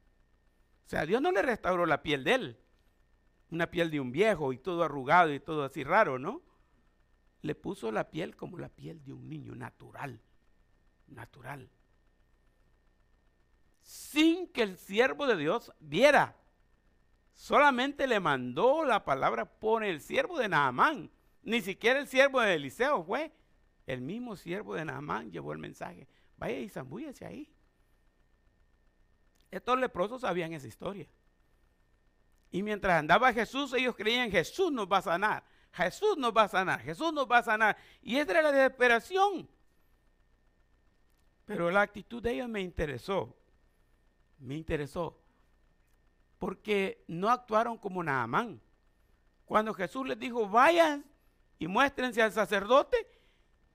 [0.87, 2.59] O sea, Dios no le restauró la piel de él,
[3.51, 6.41] una piel de un viejo y todo arrugado y todo así raro, ¿no?
[7.41, 10.21] Le puso la piel como la piel de un niño, natural,
[11.07, 11.69] natural.
[13.81, 16.35] Sin que el siervo de Dios viera.
[17.33, 21.09] Solamente le mandó la palabra por el siervo de Naamán.
[21.41, 23.31] Ni siquiera el siervo de Eliseo fue.
[23.87, 26.07] El mismo siervo de Naamán llevó el mensaje.
[26.37, 27.51] Vaya y zambúyese ahí.
[29.49, 31.07] Estos leprosos sabían esa historia.
[32.51, 35.43] Y mientras andaba Jesús, ellos creían Jesús nos va a sanar.
[35.73, 36.81] Jesús nos va a sanar.
[36.81, 37.77] Jesús nos va a sanar.
[38.01, 39.49] Y esa era la desesperación.
[41.45, 43.35] Pero la actitud de ellos me interesó.
[44.39, 45.19] Me interesó.
[46.37, 48.61] Porque no actuaron como Naamán.
[49.45, 51.03] Cuando Jesús les dijo, vayan
[51.57, 52.97] y muéstrense al sacerdote,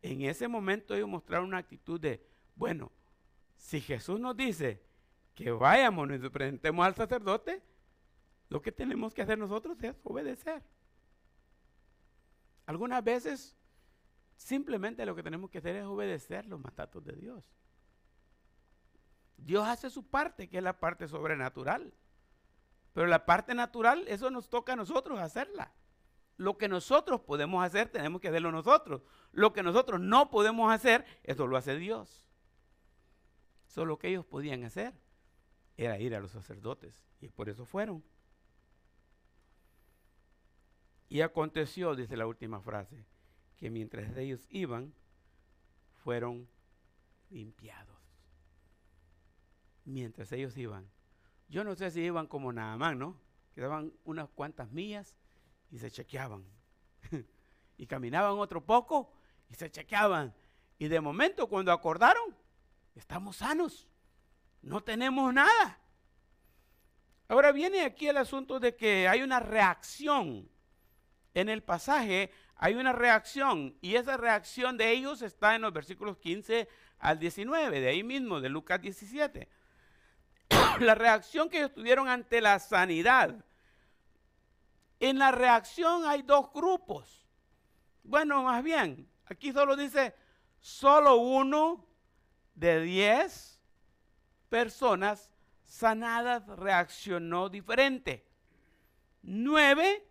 [0.03, 2.25] en ese momento ellos mostraron una actitud de,
[2.55, 2.93] bueno,
[3.57, 4.83] si Jesús nos dice
[5.35, 7.63] que vayamos y nos presentemos al sacerdote,
[8.49, 10.63] lo que tenemos que hacer nosotros es obedecer.
[12.67, 13.57] Algunas veces
[14.37, 17.45] simplemente lo que tenemos que hacer es obedecer los mandatos de Dios.
[19.37, 21.93] Dios hace su parte, que es la parte sobrenatural.
[22.93, 25.73] Pero la parte natural, eso nos toca a nosotros hacerla.
[26.37, 29.03] Lo que nosotros podemos hacer, tenemos que hacerlo nosotros.
[29.33, 32.25] Lo que nosotros no podemos hacer, eso lo hace Dios.
[33.69, 34.95] Eso lo que ellos podían hacer
[35.77, 37.05] era ir a los sacerdotes.
[37.21, 38.05] Y por eso fueron.
[41.09, 43.05] Y aconteció, dice la última frase,
[43.57, 44.93] que mientras ellos iban,
[46.03, 46.49] fueron
[47.31, 47.97] limpiados.
[49.85, 50.89] Mientras ellos iban.
[51.49, 53.19] Yo no sé si iban como nada más, ¿no?
[53.55, 55.15] Quedaban unas cuantas millas
[55.71, 56.45] y se chequeaban.
[57.77, 59.13] y caminaban otro poco
[59.51, 60.35] y se chequeaban.
[60.79, 62.37] Y de momento cuando acordaron,
[62.95, 63.89] estamos sanos.
[64.63, 65.79] No tenemos nada.
[67.29, 70.49] Ahora viene aquí el asunto de que hay una reacción.
[71.35, 76.16] En el pasaje hay una reacción y esa reacción de ellos está en los versículos
[76.18, 76.68] 15
[77.01, 79.49] al 19, de ahí mismo, de Lucas 17.
[80.80, 83.45] la reacción que ellos tuvieron ante la sanidad.
[85.01, 87.26] En la reacción hay dos grupos.
[88.05, 90.14] Bueno, más bien, aquí solo dice,
[90.61, 91.85] solo uno
[92.55, 93.61] de diez
[94.49, 95.30] personas
[95.64, 98.24] sanadas reaccionó diferente.
[99.22, 100.07] Nueve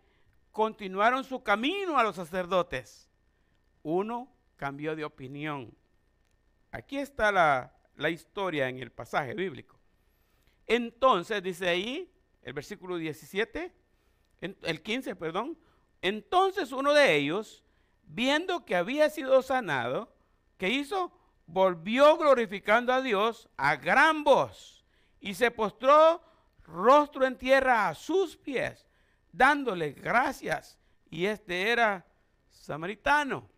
[0.54, 3.10] continuaron su camino a los sacerdotes.
[3.82, 5.76] Uno cambió de opinión.
[6.72, 9.78] Aquí está la, la historia en el pasaje bíblico.
[10.66, 12.10] Entonces, dice ahí,
[12.42, 13.74] el versículo 17,
[14.40, 15.58] el 15, perdón.
[16.02, 17.64] Entonces uno de ellos,
[18.04, 20.14] viendo que había sido sanado,
[20.58, 21.12] ¿qué hizo?
[21.46, 24.86] Volvió glorificando a Dios a gran voz
[25.20, 26.22] y se postró
[26.64, 28.88] rostro en tierra a sus pies,
[29.34, 30.80] dándole gracias.
[31.10, 32.06] Y este era
[32.50, 33.50] samaritano.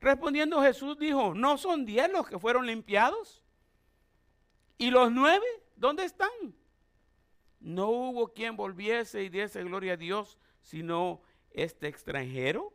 [0.00, 3.42] Respondiendo Jesús dijo, ¿no son diez los que fueron limpiados?
[4.76, 5.46] ¿Y los nueve?
[5.76, 6.28] ¿Dónde están?
[7.60, 12.74] No hubo quien volviese y diese gloria a Dios, sino este extranjero.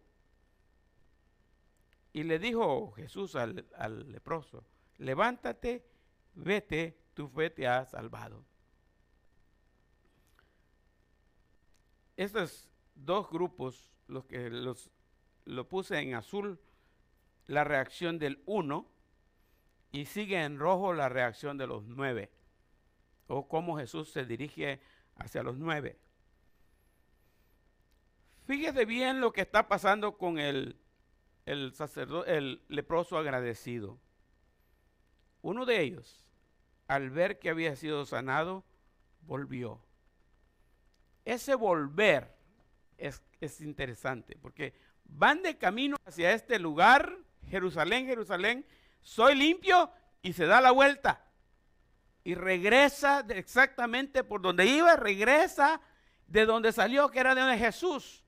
[2.11, 4.65] Y le dijo Jesús al, al leproso,
[4.97, 5.85] levántate,
[6.33, 8.48] vete, tu fe te ha salvado.
[12.19, 14.91] Estos dos grupos, los que los,
[15.45, 16.59] lo puse en azul,
[17.47, 18.91] la reacción del uno,
[19.93, 22.29] y sigue en rojo la reacción de los nueve,
[23.27, 24.81] o cómo Jesús se dirige
[25.15, 25.97] hacia los nueve.
[28.47, 30.77] Fíjese bien lo que está pasando con el,
[31.45, 33.97] el sacerdote, el leproso agradecido.
[35.41, 36.25] Uno de ellos
[36.89, 38.65] al ver que había sido sanado,
[39.21, 39.81] volvió.
[41.29, 42.35] Ese volver
[42.97, 43.21] es,
[43.61, 44.73] interesante, porque
[45.05, 47.15] van de camino hacia este lugar,
[47.47, 48.65] Jerusalén, Jerusalén,
[49.03, 49.91] soy limpio
[50.23, 51.23] y se da la vuelta.
[52.23, 55.79] Y regresa exactamente por donde iba, regresa
[56.25, 58.25] de donde salió, que era de donde Jesús.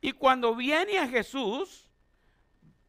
[0.00, 1.90] Y cuando viene a Jesús,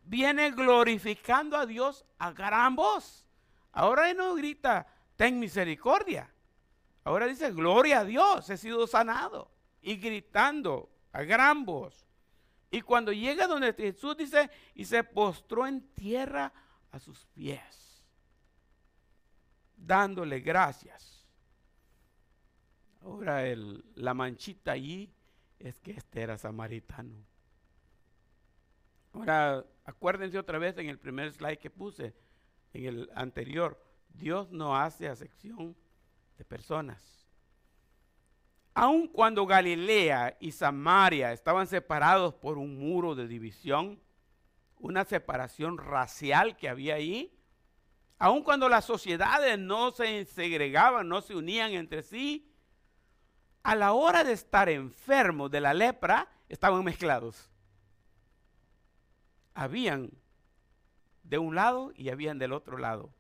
[0.04, 3.28] viene glorificando a Dios a gran voz.
[3.74, 6.32] Ahora no grita, ten misericordia.
[7.08, 9.50] Ahora dice, gloria a Dios, he sido sanado.
[9.82, 12.06] Y gritando a gran voz.
[12.70, 16.52] Y cuando llega donde Jesús dice, y se postró en tierra
[16.92, 18.04] a sus pies,
[19.78, 21.26] dándole gracias.
[23.02, 23.42] Ahora
[23.96, 25.10] la manchita allí
[25.60, 27.24] es que este era samaritano.
[29.14, 32.14] Ahora, acuérdense otra vez en el primer slide que puse,
[32.74, 35.74] en el anterior, Dios no hace acepción
[36.38, 37.28] de personas.
[38.74, 44.00] Aun cuando Galilea y Samaria estaban separados por un muro de división,
[44.78, 47.36] una separación racial que había ahí,
[48.20, 52.54] aun cuando las sociedades no se segregaban, no se unían entre sí,
[53.64, 57.50] a la hora de estar enfermos de la lepra, estaban mezclados.
[59.54, 60.12] Habían
[61.24, 63.14] de un lado y habían del otro lado.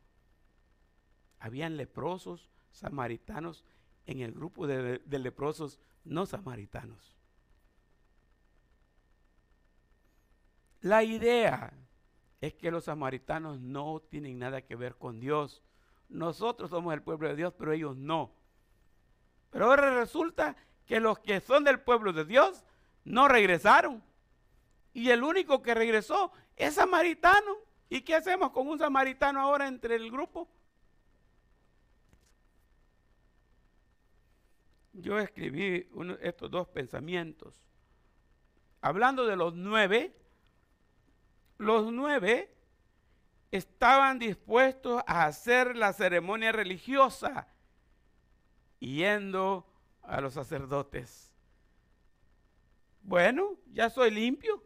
[1.40, 3.64] Habían leprosos, samaritanos,
[4.06, 7.16] en el grupo de, leprosos no samaritanos.
[10.82, 11.74] La idea
[12.40, 15.62] es que los samaritanos no tienen nada que ver con Dios.
[16.08, 18.32] Nosotros somos el pueblo de Dios, pero ellos no.
[19.50, 20.56] Pero ahora resulta
[20.86, 22.64] que los que son del pueblo de Dios
[23.04, 24.02] no regresaron.
[24.94, 27.58] Y el único que regresó es samaritano.
[27.90, 30.48] ¿Y qué hacemos con un samaritano ahora entre el grupo?
[34.98, 35.88] Yo escribí
[36.22, 37.64] estos dos pensamientos.
[38.82, 40.16] Hablando de los nueve,
[41.58, 42.54] los nueve
[43.52, 47.48] estaban dispuestos a hacer la ceremonia religiosa
[48.80, 49.66] yendo
[50.02, 51.34] a los sacerdotes.
[53.02, 54.64] Bueno, ya soy limpio.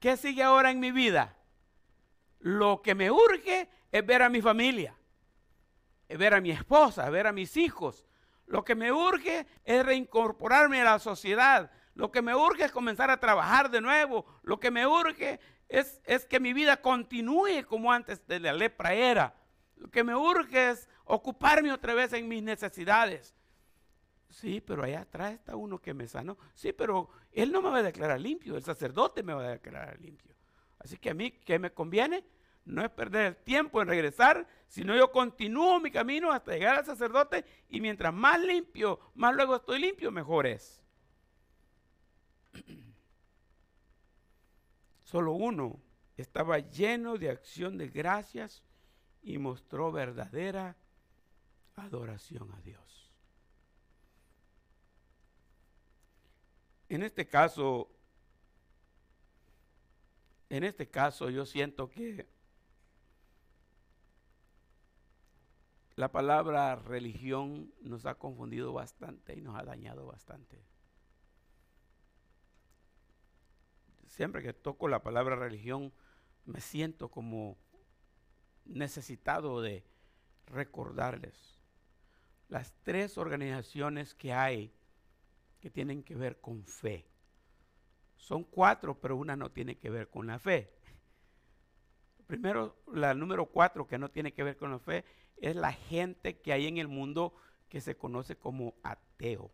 [0.00, 1.36] ¿Qué sigue ahora en mi vida?
[2.40, 4.96] Lo que me urge es ver a mi familia,
[6.08, 8.06] es ver a mi esposa, ver a mis hijos,
[8.46, 11.70] lo que me urge es reincorporarme a la sociedad.
[11.94, 14.24] Lo que me urge es comenzar a trabajar de nuevo.
[14.42, 18.94] Lo que me urge es, es que mi vida continúe como antes de la lepra
[18.94, 19.34] era.
[19.76, 23.34] Lo que me urge es ocuparme otra vez en mis necesidades.
[24.30, 26.36] Sí, pero allá atrás está uno que me sanó.
[26.54, 30.00] Sí, pero él no me va a declarar limpio, el sacerdote me va a declarar
[30.00, 30.34] limpio.
[30.78, 32.24] Así que a mí, ¿qué me conviene?
[32.66, 36.84] No es perder el tiempo en regresar, sino yo continúo mi camino hasta llegar al
[36.84, 40.82] sacerdote y mientras más limpio, más luego estoy limpio, mejor es.
[45.04, 45.80] Solo uno
[46.16, 48.64] estaba lleno de acción de gracias
[49.22, 50.76] y mostró verdadera
[51.76, 53.12] adoración a Dios.
[56.88, 57.90] En este caso,
[60.48, 62.35] en este caso yo siento que
[65.96, 70.62] La palabra religión nos ha confundido bastante y nos ha dañado bastante.
[74.06, 75.94] Siempre que toco la palabra religión,
[76.44, 77.56] me siento como
[78.66, 79.84] necesitado de
[80.46, 81.58] recordarles
[82.48, 84.74] las tres organizaciones que hay
[85.60, 87.08] que tienen que ver con fe.
[88.16, 90.70] Son cuatro, pero una no tiene que ver con la fe.
[92.26, 95.04] Primero, la número cuatro que no tiene que ver con la fe
[95.36, 97.34] es la gente que hay en el mundo
[97.68, 99.50] que se conoce como ateo.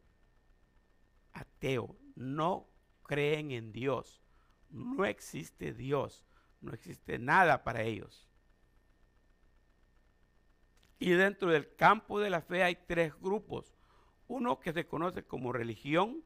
[1.32, 1.96] Ateo.
[2.14, 2.68] No
[3.02, 4.22] creen en Dios.
[4.68, 6.24] No existe Dios.
[6.60, 8.28] No existe nada para ellos.
[10.98, 13.74] Y dentro del campo de la fe hay tres grupos.
[14.28, 16.22] Uno que se conoce como religión,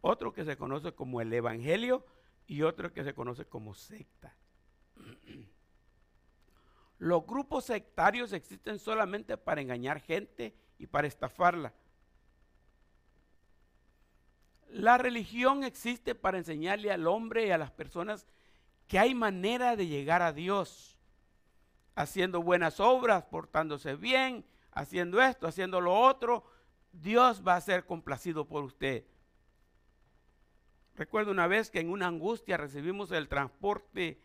[0.00, 2.06] otro que se conoce como el evangelio
[2.46, 4.36] y otro que se conoce como secta.
[7.04, 11.74] Los grupos sectarios existen solamente para engañar gente y para estafarla.
[14.70, 18.26] La religión existe para enseñarle al hombre y a las personas
[18.86, 20.96] que hay manera de llegar a Dios,
[21.94, 26.42] haciendo buenas obras, portándose bien, haciendo esto, haciendo lo otro.
[26.90, 29.04] Dios va a ser complacido por usted.
[30.94, 34.22] Recuerdo una vez que en una angustia recibimos el transporte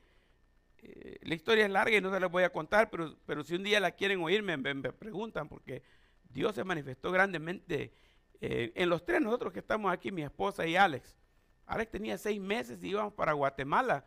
[0.82, 3.56] eh, la historia es larga y no se la voy a contar, pero, pero si
[3.56, 4.58] un día la quieren oír, me,
[4.94, 5.84] preguntan, porque
[6.30, 7.94] Dios se manifestó grandemente
[8.42, 11.18] eh, en los tres, nosotros que estamos aquí, mi esposa y Alex.
[11.66, 14.06] Alex tenía seis meses y íbamos para Guatemala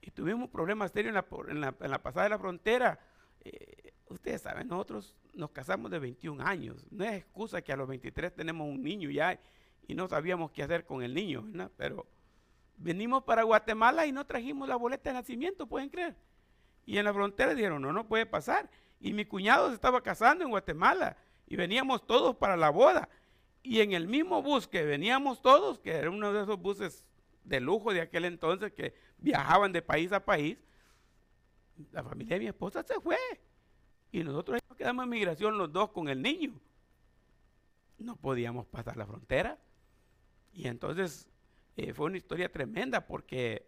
[0.00, 1.14] y tuvimos problemas serios
[1.48, 3.00] en la, en la, pasada de la frontera.
[3.40, 6.86] Eh, ustedes saben, nosotros nos casamos de 21 años.
[6.90, 9.40] No es excusa que a los 23 tenemos un niño ya
[9.86, 11.70] y no sabíamos qué hacer con el niño, ¿verdad?
[11.76, 12.06] Pero
[12.80, 16.16] venimos para Guatemala y no trajimos la boleta de nacimiento, pueden creer.
[16.86, 18.68] Y en la frontera dijeron, no, no puede pasar.
[19.00, 21.16] Y mi cuñado se estaba casando en Guatemala
[21.46, 23.08] y veníamos todos para la boda.
[23.62, 27.06] Y en el mismo bus que veníamos todos, que era uno de esos buses
[27.44, 30.58] de lujo de aquel entonces que viajaban de país a país,
[31.92, 33.18] la familia de mi esposa se fue.
[34.10, 36.58] Y nosotros nos quedamos en migración los dos con el niño.
[37.98, 39.58] No podíamos pasar la frontera.
[40.52, 41.29] Y entonces
[41.80, 43.66] eh, fue una historia tremenda porque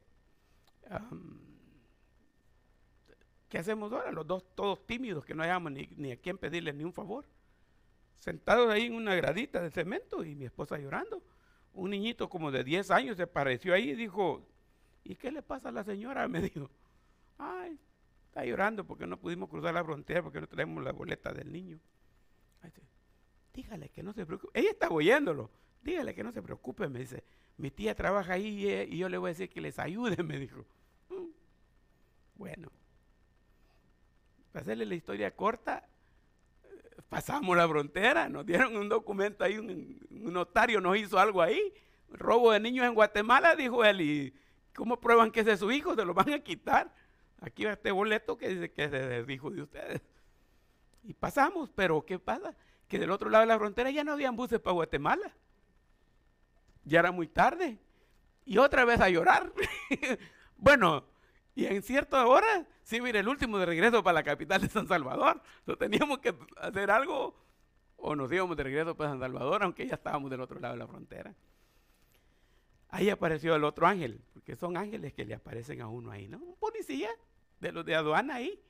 [3.48, 4.10] ¿Qué hacemos ahora?
[4.12, 7.26] Los dos todos tímidos, que no hayamos ni, a quién pedirle ni un favor.
[8.18, 11.22] Sentados ahí en una gradita de cemento y mi esposa llorando.
[11.74, 14.46] Un niñito como de 10 años se apareció ahí y dijo,
[15.04, 16.26] ¿y qué le pasa a la señora?
[16.28, 16.70] Me dijo,
[17.36, 17.78] ay,
[18.26, 21.78] está llorando porque no pudimos cruzar la frontera porque no tenemos la boleta del niño.
[23.52, 24.58] Dígale que no se preocupe.
[24.58, 25.50] Ella está oyéndolo.
[25.82, 27.22] Dígale que no se preocupe, me dice.
[27.56, 30.64] Mi tía trabaja ahí y, yo le voy a decir que les ayude, me dijo.
[32.34, 32.70] Bueno,
[34.50, 35.86] para hacerle la historia corta,
[37.08, 41.72] pasamos la frontera, nos dieron un documento ahí, un, notario nos hizo algo ahí.
[42.10, 44.34] Robo de niños en Guatemala, dijo él, y
[44.74, 45.94] ¿cómo prueban que ese es su hijo?
[45.94, 46.92] Se lo van a quitar.
[47.40, 50.00] Aquí va este boleto que dice que es hijo de ustedes.
[51.02, 52.54] Y pasamos, pero ¿qué pasa?
[52.88, 55.34] Que del otro lado de la frontera ya no habían buses para Guatemala.
[56.84, 57.78] Ya era muy tarde.
[58.44, 59.52] Y otra vez a llorar.
[60.56, 61.04] bueno,
[61.54, 64.88] y en cierta hora, sí, mire, el último de regreso para la capital de San
[64.88, 65.42] Salvador.
[65.60, 67.36] Entonces teníamos que hacer algo
[67.96, 70.78] o nos íbamos de regreso para San Salvador, aunque ya estábamos del otro lado de
[70.78, 71.34] la frontera.
[72.88, 76.38] Ahí apareció el otro ángel, porque son ángeles que le aparecen a uno ahí, ¿no?
[76.38, 77.10] Un policía
[77.60, 78.60] de los de aduana ahí.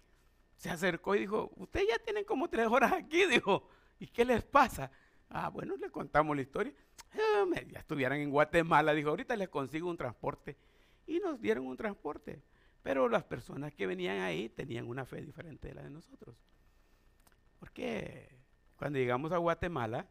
[0.56, 4.44] Se acercó y dijo, ustedes ya tienen como tres horas aquí, dijo, ¿y qué les
[4.44, 4.90] pasa?
[5.34, 6.74] Ah, bueno, le contamos la historia.
[7.14, 10.58] Eh, ya estuvieran en Guatemala, dijo, ahorita les consigo un transporte.
[11.06, 12.42] Y nos dieron un transporte.
[12.82, 16.36] Pero las personas que venían ahí tenían una fe diferente de la de nosotros.
[17.58, 18.28] Porque
[18.76, 20.06] cuando llegamos a Guatemala,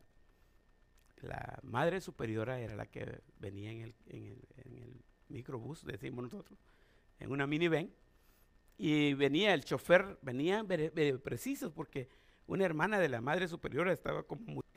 [1.21, 6.57] la madre superiora era la que venía en el, en microbús, decimos nosotros,
[7.19, 7.91] en una minivan,
[8.77, 10.65] y venía el chofer, venía
[11.23, 12.09] precisos porque
[12.47, 14.70] una hermana de la madre superiora estaba como eh,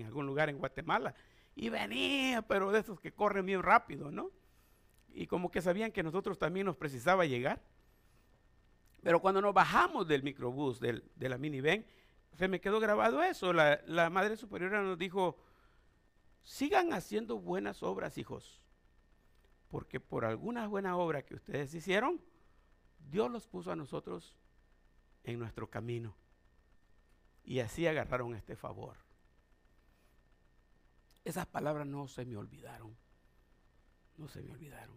[0.00, 1.14] en algún lugar en Guatemala,
[1.54, 4.30] y venía, pero de esos que corren bien rápido, ¿no?
[5.14, 7.62] y como que sabían que nosotros también nos precisaba llegar.
[9.02, 11.86] Pero cuando nos bajamos del microbús, del, de la minivan,
[12.32, 13.52] se me quedó grabado eso.
[13.52, 15.38] La, la Madre Superiora nos dijo,
[16.42, 18.60] sigan haciendo buenas obras, hijos,
[19.68, 22.20] porque por algunas buenas obras que ustedes hicieron,
[22.98, 24.36] Dios los puso a nosotros
[25.22, 26.16] en nuestro camino.
[27.44, 28.96] Y así agarraron este favor.
[31.24, 32.96] Esas palabras no se me olvidaron
[34.16, 34.96] no se me olvidaron.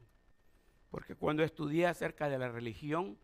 [0.90, 3.18] Porque cuando estudié acerca de la religión,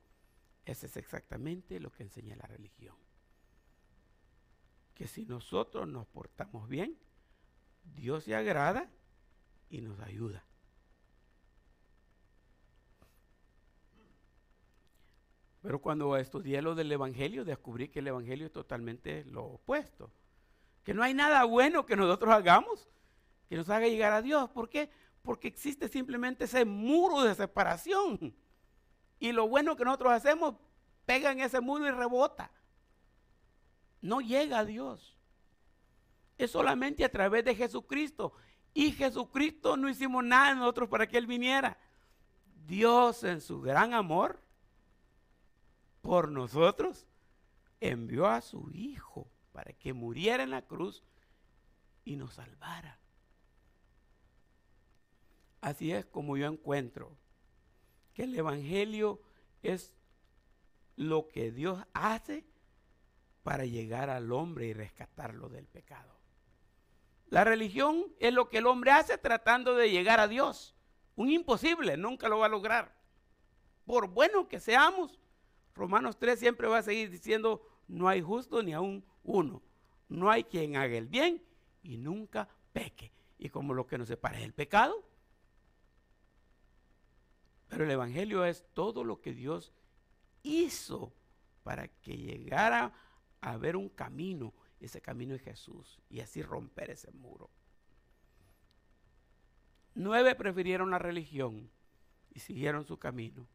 [0.65, 2.95] ese es exactamente lo que enseña la religión.
[4.93, 6.97] Que si nosotros nos portamos bien,
[7.95, 8.89] Dios se agrada
[9.69, 10.45] y nos ayuda.
[15.61, 20.11] Pero cuando estudié lo del Evangelio, descubrí que el Evangelio es totalmente lo opuesto.
[20.83, 22.89] Que no hay nada bueno que nosotros hagamos
[23.53, 24.49] que nos haga llegar a Dios.
[24.49, 24.89] ¿Por qué?
[25.21, 28.35] Porque existe simplemente ese muro de separación.
[29.19, 30.55] Y lo bueno que nosotros hacemos,
[31.05, 32.49] pega en ese muro y rebota.
[34.01, 35.17] No llega a Dios.
[36.37, 38.33] Es solamente a través de Jesucristo.
[38.73, 41.77] Y Jesucristo no hicimos nada nosotros para que Él viniera.
[42.65, 44.41] Dios en su gran amor
[46.01, 47.05] por nosotros
[47.79, 51.03] envió a su Hijo para que muriera en la cruz
[52.03, 52.99] y nos salvara.
[55.61, 57.15] Así es como yo encuentro
[58.13, 59.21] que el Evangelio
[59.61, 59.95] es
[60.97, 62.45] lo que Dios hace
[63.43, 66.13] para llegar al hombre y rescatarlo del pecado.
[67.27, 70.75] La religión es lo que el hombre hace tratando de llegar a Dios.
[71.15, 72.93] Un imposible, nunca lo va a lograr.
[73.85, 75.19] Por bueno que seamos,
[75.73, 79.61] Romanos 3 siempre va a seguir diciendo, no hay justo ni aún uno.
[80.09, 81.41] No hay quien haga el bien
[81.81, 83.11] y nunca peque.
[83.37, 85.03] Y como lo que nos separa es el pecado,
[87.67, 89.73] pero el Evangelio es todo lo que Dios
[90.43, 91.11] hizo
[91.63, 92.93] para que llegara
[93.41, 94.53] a ver un camino.
[94.79, 95.99] Ese camino es Jesús.
[96.09, 97.49] Y así romper ese muro.
[99.95, 101.69] Nueve prefirieron la religión
[102.31, 103.47] y siguieron su camino.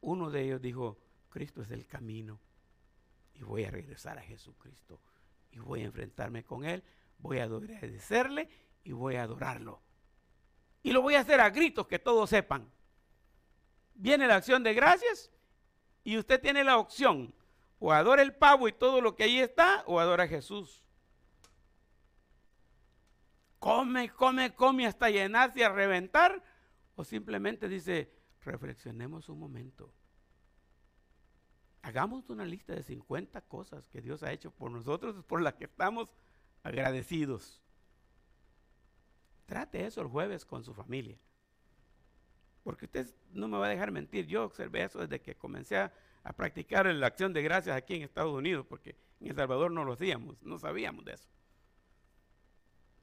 [0.00, 0.98] Uno de ellos dijo,
[1.30, 2.40] Cristo es el camino.
[3.40, 5.00] Y voy a regresar a Jesucristo.
[5.50, 6.84] Y voy a enfrentarme con Él.
[7.18, 8.48] Voy a agradecerle
[8.84, 9.82] y voy a adorarlo.
[10.84, 12.70] Y lo voy a hacer a gritos que todos sepan
[14.00, 15.30] viene la acción de gracias
[16.02, 17.34] y usted tiene la opción,
[17.78, 20.82] o adora el pavo y todo lo que ahí está, o adora a Jesús.
[23.58, 26.42] Come, come, come hasta llenarse y a reventar,
[26.94, 28.10] o simplemente dice,
[28.42, 29.92] reflexionemos un momento.
[31.82, 35.64] Hagamos una lista de 50 cosas que Dios ha hecho por nosotros, por las que
[35.64, 36.08] estamos
[36.62, 37.62] agradecidos.
[39.46, 41.18] Trate eso el jueves con su familia.
[42.62, 44.26] Porque usted no me va a dejar mentir.
[44.26, 45.92] Yo observé eso desde que comencé a,
[46.36, 49.94] practicar la acción de gracias aquí en Estados Unidos, porque en El Salvador no lo
[49.94, 51.30] hacíamos, no sabíamos de eso.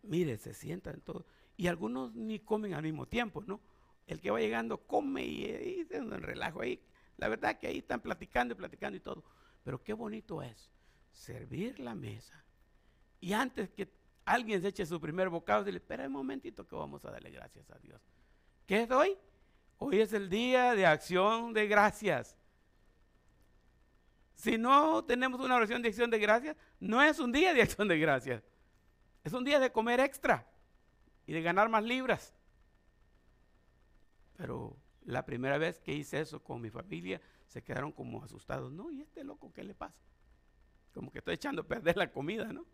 [0.04, 1.26] Mire, se sientan todos.
[1.58, 3.60] Y algunos ni comen al mismo tiempo, ¿no?
[4.06, 6.80] El que va llegando come y, y se relajo ahí.
[7.18, 9.24] La verdad que ahí están platicando y platicando y todo.
[9.64, 10.72] Pero qué bonito es
[11.12, 12.44] servir la mesa.
[13.20, 13.92] Y antes que
[14.26, 17.70] alguien se eche su primer bocado, dile, espera un momentito que vamos a darle gracias
[17.72, 18.02] a Dios.
[18.66, 19.18] ¿Qué es hoy?
[19.80, 22.36] Hoy es el día de acción de gracias.
[24.36, 27.88] Si no tenemos una oración de acción de gracias, no es un día de acción
[27.88, 28.44] de gracias.
[29.24, 30.48] Es un día de comer extra
[31.26, 32.34] y de ganar más libras.
[34.38, 34.78] Pero
[35.08, 38.74] la primera vez que hice eso con mi familia, se quedaron como asustados.
[38.74, 40.04] No, ¿y este loco qué le pasa?
[40.94, 42.66] Como que estoy echando a perder la comida, ¿no?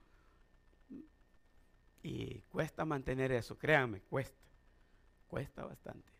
[2.01, 4.43] Y cuesta mantener eso, créanme, cuesta.
[5.27, 6.11] Cuesta bastante.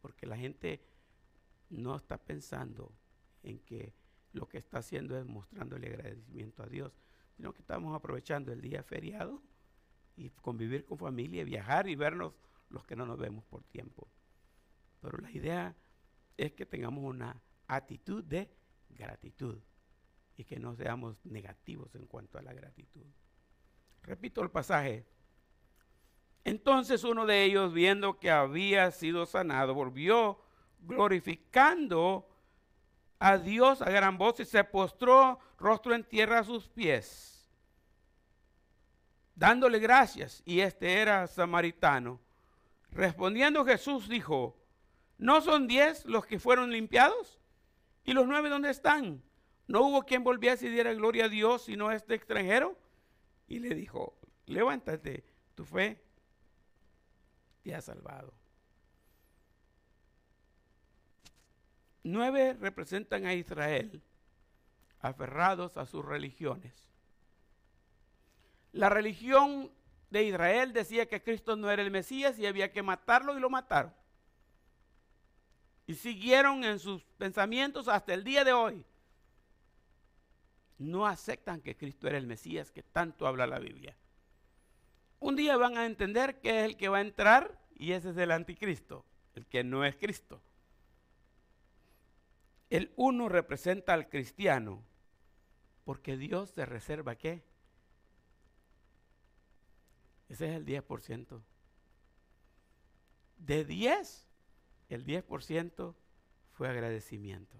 [0.00, 0.82] Porque la gente
[1.68, 2.92] no está pensando
[3.44, 3.94] en que
[4.32, 6.92] lo que está haciendo es mostrándole agradecimiento a Dios,
[7.36, 9.40] sino que estamos aprovechando el día feriado
[10.16, 12.34] y convivir con familia, viajar y vernos
[12.70, 14.08] los que no nos vemos por tiempo.
[15.00, 15.74] Pero la idea
[16.36, 18.50] es que tengamos una actitud de
[18.90, 19.58] gratitud
[20.36, 23.04] y que no seamos negativos en cuanto a la gratitud.
[24.02, 25.06] Repito el pasaje.
[26.44, 30.40] Entonces uno de ellos, viendo que había sido sanado, volvió
[30.80, 32.26] glorificando
[33.18, 37.50] a Dios a gran voz y se postró rostro en tierra a sus pies,
[39.34, 40.42] dándole gracias.
[40.46, 42.18] Y este era samaritano.
[42.90, 44.59] Respondiendo Jesús dijo,
[45.20, 47.38] ¿no son diez los que fueron limpiados?
[48.04, 49.22] ¿Y los nueve dónde están?
[49.66, 52.76] ¿No hubo quien volviese y diera gloria a Dios sino este extranjero?
[53.46, 55.22] Y le dijo, levántate,
[55.54, 56.02] tu fe
[57.62, 58.32] te ha salvado.
[62.02, 64.02] Nueve representan a Israel
[65.00, 66.88] aferrados a sus religiones.
[68.72, 69.70] La religión
[70.08, 73.50] de Israel decía que Cristo no era el Mesías y había que matarlo y lo
[73.50, 73.99] mataron.
[75.86, 78.84] Y siguieron en sus pensamientos hasta el día de hoy.
[80.78, 83.96] No aceptan que Cristo era el Mesías que tanto habla la Biblia.
[85.18, 88.16] Un día van a entender que es el que va a entrar y ese es
[88.16, 89.04] el anticristo,
[89.34, 90.40] el que no es Cristo.
[92.70, 94.82] El uno representa al cristiano,
[95.84, 97.42] porque Dios se reserva qué?
[100.28, 101.42] Ese es el 10%.
[103.38, 104.29] De 10,
[104.90, 105.94] el 10%
[106.52, 107.56] fue agradecimiento.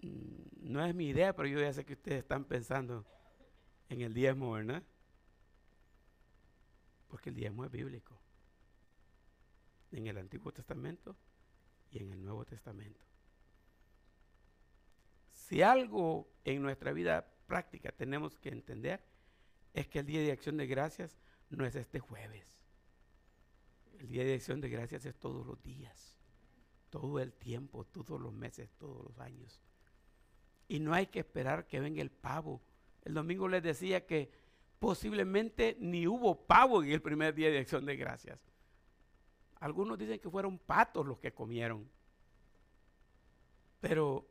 [0.00, 3.06] Mm, no es mi idea, pero yo ya sé que ustedes están pensando
[3.90, 4.82] en el diezmo, ¿verdad?
[7.08, 8.18] Porque el diezmo es bíblico.
[9.92, 11.16] En el Antiguo Testamento
[11.90, 13.04] y en el Nuevo Testamento.
[15.32, 19.04] Si algo en nuestra vida práctica tenemos que entender
[19.74, 21.18] es que el Día de Acción de Gracias
[21.50, 22.59] no es este jueves.
[24.00, 26.18] El Día de Acción de Gracias es todos los días,
[26.88, 29.60] todo el tiempo, todos los meses, todos los años.
[30.68, 32.62] Y no hay que esperar que venga el pavo.
[33.02, 34.32] El domingo les decía que
[34.78, 38.40] posiblemente ni hubo pavo en el primer día de acción de gracias.
[39.56, 41.86] Algunos dicen que fueron patos los que comieron.
[43.80, 44.26] Pero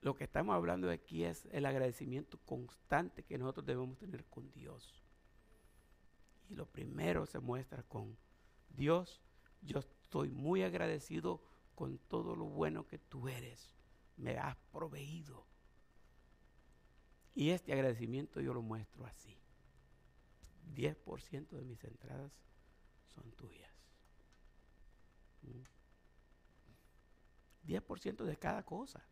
[0.00, 5.03] lo que estamos hablando aquí es el agradecimiento constante que nosotros debemos tener con Dios.
[6.48, 8.16] Y lo primero se muestra con
[8.68, 9.22] Dios.
[9.62, 11.42] Yo estoy muy agradecido
[11.74, 13.74] con todo lo bueno que tú eres.
[14.16, 15.46] Me has proveído.
[17.34, 19.36] Y este agradecimiento yo lo muestro así.
[20.74, 22.32] 10% de mis entradas
[23.06, 23.70] son tuyas.
[27.66, 29.06] 10% de cada cosa.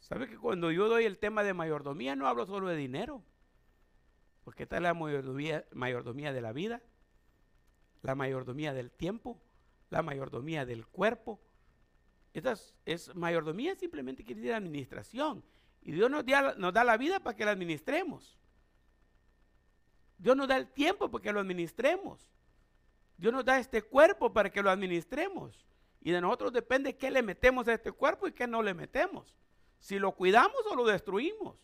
[0.00, 3.22] ¿Sabe que cuando yo doy el tema de mayordomía no hablo solo de dinero?
[4.44, 5.64] Porque esta es la mayordomía,
[6.32, 6.82] de la vida,
[8.02, 9.40] la mayordomía del tiempo,
[9.88, 11.40] la mayordomía del cuerpo.
[12.34, 12.54] Esta
[12.84, 15.42] es, mayordomía simplemente quiere decir administración.
[15.80, 16.24] Y Dios nos
[16.58, 18.38] nos da la vida para que la administremos.
[20.18, 22.30] Dios nos da el tiempo para que lo administremos.
[23.16, 25.64] Dios nos da este cuerpo para que lo administremos.
[26.00, 29.34] Y de nosotros depende qué le metemos a este cuerpo y qué no le metemos.
[29.78, 31.56] Si lo cuidamos o lo destruimos.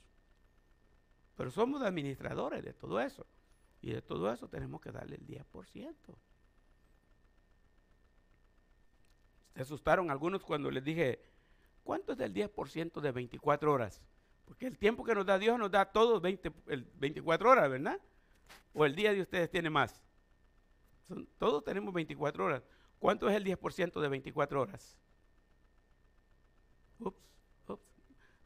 [1.40, 3.26] Pero somos administradores de todo eso.
[3.80, 5.94] Y de todo eso tenemos que darle el 10%.
[9.54, 11.18] Se asustaron algunos cuando les dije,
[11.82, 14.02] ¿cuánto es del 10% de 24 horas?
[14.44, 16.52] Porque el tiempo que nos da Dios nos da todos 20,
[16.96, 17.98] 24 horas, ¿verdad?
[18.74, 20.04] O el día de ustedes tiene más.
[21.38, 22.62] todos tenemos 24 horas.
[22.98, 24.94] ¿Cuánto es el 10% de 24 horas?
[26.98, 27.16] Ups,
[27.66, 27.82] ups.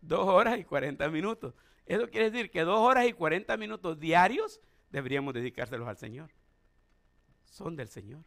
[0.00, 1.54] Dos horas y 40 minutos.
[1.86, 6.30] Eso quiere decir que dos horas y 40 minutos diarios deberíamos dedicárselos al Señor.
[7.44, 8.24] Son del Señor.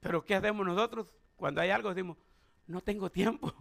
[0.00, 1.08] Pero ¿qué hacemos nosotros?
[1.36, 2.16] Cuando hay algo decimos,
[2.66, 3.52] no tengo tiempo.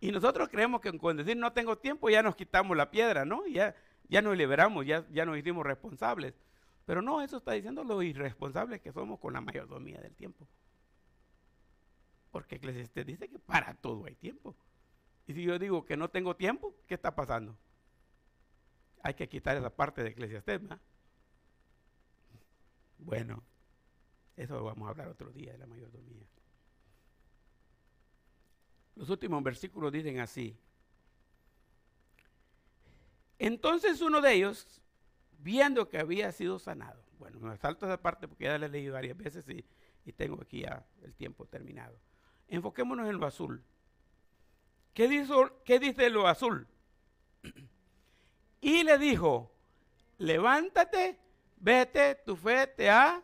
[0.00, 3.46] Y nosotros creemos que con decir no tengo tiempo ya nos quitamos la piedra, ¿no?
[3.46, 3.74] Ya,
[4.08, 6.34] ya nos liberamos, ya, ya nos hicimos responsables.
[6.84, 10.46] Pero no, eso está diciendo lo irresponsables que somos con la mayordomía del tiempo.
[12.30, 14.54] Porque Eclesiastes dice que para todo hay tiempo.
[15.26, 17.56] Y si yo digo que no tengo tiempo, ¿qué está pasando?
[19.02, 20.80] Hay que quitar esa parte de Eclesiastes, ¿verdad?
[22.98, 23.42] Bueno,
[24.36, 26.26] eso vamos a hablar otro día de la mayordomía.
[28.94, 30.56] Los últimos versículos dicen así.
[33.38, 34.80] Entonces uno de ellos,
[35.38, 38.94] viendo que había sido sanado, bueno, me salto esa parte porque ya la he leído
[38.94, 39.64] varias veces y,
[40.04, 41.98] y tengo aquí ya el tiempo terminado.
[42.48, 43.62] Enfoquémonos en lo azul.
[44.96, 45.08] ¿Qué
[45.78, 46.66] dice, lo azul?
[48.62, 49.52] Y le dijo,
[50.16, 51.18] levántate,
[51.58, 53.22] vete, tu fe te ha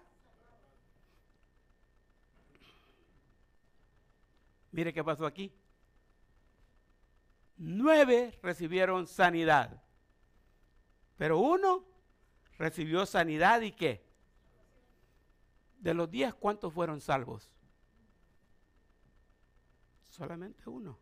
[4.71, 5.51] Mire qué pasó aquí.
[7.57, 9.83] Nueve recibieron sanidad.
[11.17, 11.87] Pero uno
[12.59, 14.05] recibió sanidad y qué?
[15.79, 17.51] De los diez, ¿cuántos fueron salvos?
[20.11, 20.99] Solamente uno.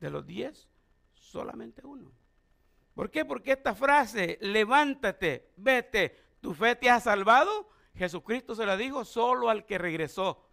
[0.00, 0.68] De los diez,
[1.12, 2.12] solamente uno.
[2.94, 3.24] ¿Por qué?
[3.24, 9.50] Porque esta frase, levántate, vete, tu fe te ha salvado, Jesucristo se la dijo solo
[9.50, 10.50] al que regresó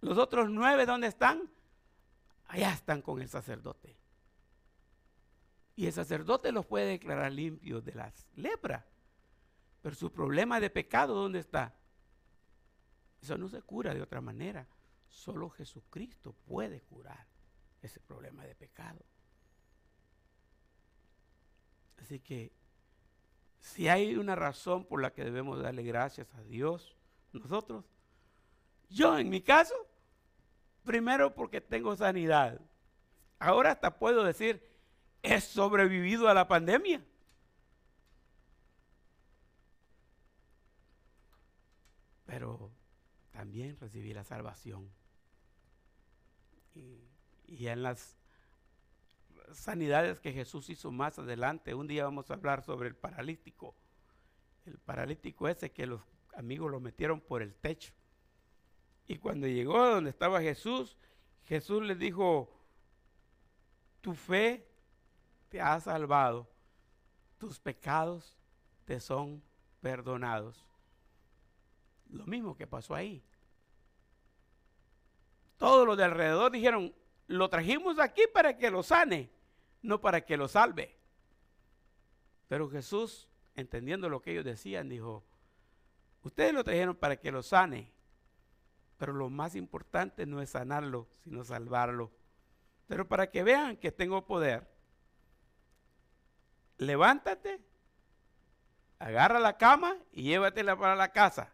[0.00, 1.50] los otros nueve, ¿dónde están?
[2.46, 3.96] Allá están con el sacerdote.
[5.74, 8.86] Y el sacerdote los puede declarar limpios de las lepra.
[9.82, 11.74] Pero su problema de pecado, ¿dónde está?
[13.20, 14.66] Eso no se cura de otra manera.
[15.08, 17.26] Solo Jesucristo puede curar
[17.82, 19.04] ese problema de pecado.
[22.00, 22.52] Así que
[23.60, 26.96] si hay una razón por la que debemos darle gracias a Dios,
[27.32, 27.84] nosotros
[28.90, 29.74] yo en mi caso,
[30.84, 32.60] primero porque tengo sanidad.
[33.38, 34.62] Ahora hasta puedo decir,
[35.22, 37.04] he sobrevivido a la pandemia.
[42.24, 42.70] Pero
[43.30, 44.90] también recibí la salvación.
[47.48, 48.16] Y, en las
[49.52, 53.74] sanidades que Jesús hizo más adelante, un día vamos a hablar sobre el paralítico.
[54.66, 56.02] El paralítico ese que los
[56.34, 57.92] amigos lo metieron por el techo.
[59.06, 60.96] Y cuando llegó a donde estaba Jesús,
[61.44, 62.54] Jesús le dijo,
[64.02, 64.68] tu fe
[65.48, 66.46] te ha salvado,
[67.38, 68.36] tus pecados
[68.84, 69.42] te son
[69.80, 70.62] perdonados.
[72.10, 73.22] Lo mismo que pasó ahí.
[75.56, 76.94] Todos los de alrededor dijeron,
[77.28, 79.30] lo trajimos aquí para que lo sane,
[79.82, 80.96] no para que lo salve.
[82.48, 85.24] Pero Jesús, entendiendo lo que ellos decían, dijo,
[86.22, 87.92] ustedes lo trajeron para que lo sane,
[88.96, 92.10] pero lo más importante no es sanarlo, sino salvarlo.
[92.86, 94.66] Pero para que vean que tengo poder,
[96.78, 97.60] levántate,
[98.98, 101.52] agarra la cama y llévatela para la casa.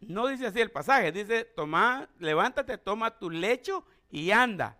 [0.00, 4.78] No dice así el pasaje, dice, toma, levántate, toma tu lecho y anda.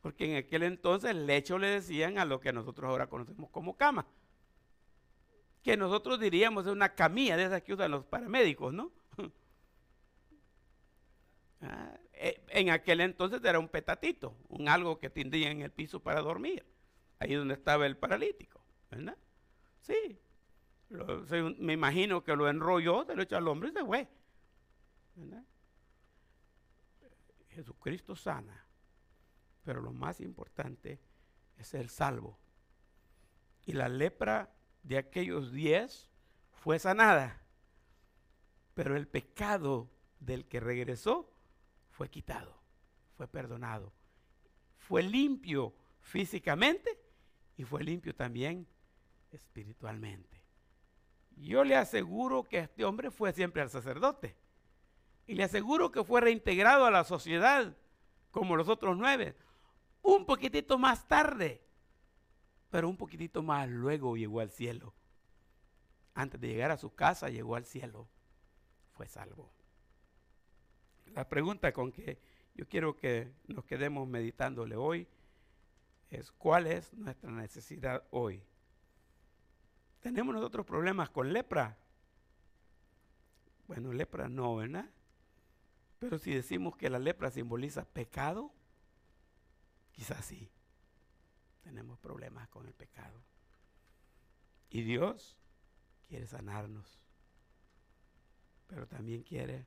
[0.00, 4.06] Porque en aquel entonces lecho le decían a lo que nosotros ahora conocemos como cama.
[5.62, 8.90] Que nosotros diríamos es una camilla de esas que usan los paramédicos, ¿no?
[11.62, 16.00] Ah, eh, en aquel entonces era un petatito, un algo que tendría en el piso
[16.00, 16.66] para dormir,
[17.18, 18.60] ahí donde estaba el paralítico,
[18.90, 19.16] ¿verdad?
[19.80, 20.20] Sí,
[21.58, 24.06] me imagino que lo enrolló, se lo echó al hombre y se fue.
[27.56, 28.66] Jesucristo sana,
[29.64, 31.00] pero lo más importante
[31.56, 32.38] es el salvo.
[33.64, 36.10] Y la lepra de aquellos diez
[36.52, 37.42] fue sanada,
[38.74, 41.32] pero el pecado del que regresó
[41.88, 42.62] fue quitado,
[43.16, 43.90] fue perdonado,
[44.76, 47.00] fue limpio físicamente
[47.56, 48.68] y fue limpio también
[49.32, 50.42] espiritualmente.
[51.36, 54.36] Yo le aseguro que este hombre fue siempre al sacerdote
[55.26, 57.76] y le aseguro que fue reintegrado a la sociedad
[58.30, 59.36] como los otros nueve,
[60.02, 61.62] un poquitito más tarde,
[62.70, 64.94] pero un poquitito más luego llegó al cielo.
[66.14, 68.08] Antes de llegar a su casa llegó al cielo,
[68.92, 69.56] fue salvo
[71.16, 72.18] la pregunta con que
[72.54, 75.08] yo quiero que nos quedemos meditándole hoy
[76.10, 78.42] es cuál es nuestra necesidad hoy.
[80.00, 81.78] ¿Tenemos nosotros problemas con lepra?
[83.66, 84.88] Bueno, lepra no, ¿verdad?
[86.08, 88.52] Pero si decimos que la lepra simboliza pecado,
[89.90, 90.48] quizás sí.
[91.64, 93.24] Tenemos problemas con el pecado.
[94.70, 95.36] Y Dios
[96.06, 97.00] quiere sanarnos,
[98.68, 99.66] pero también quiere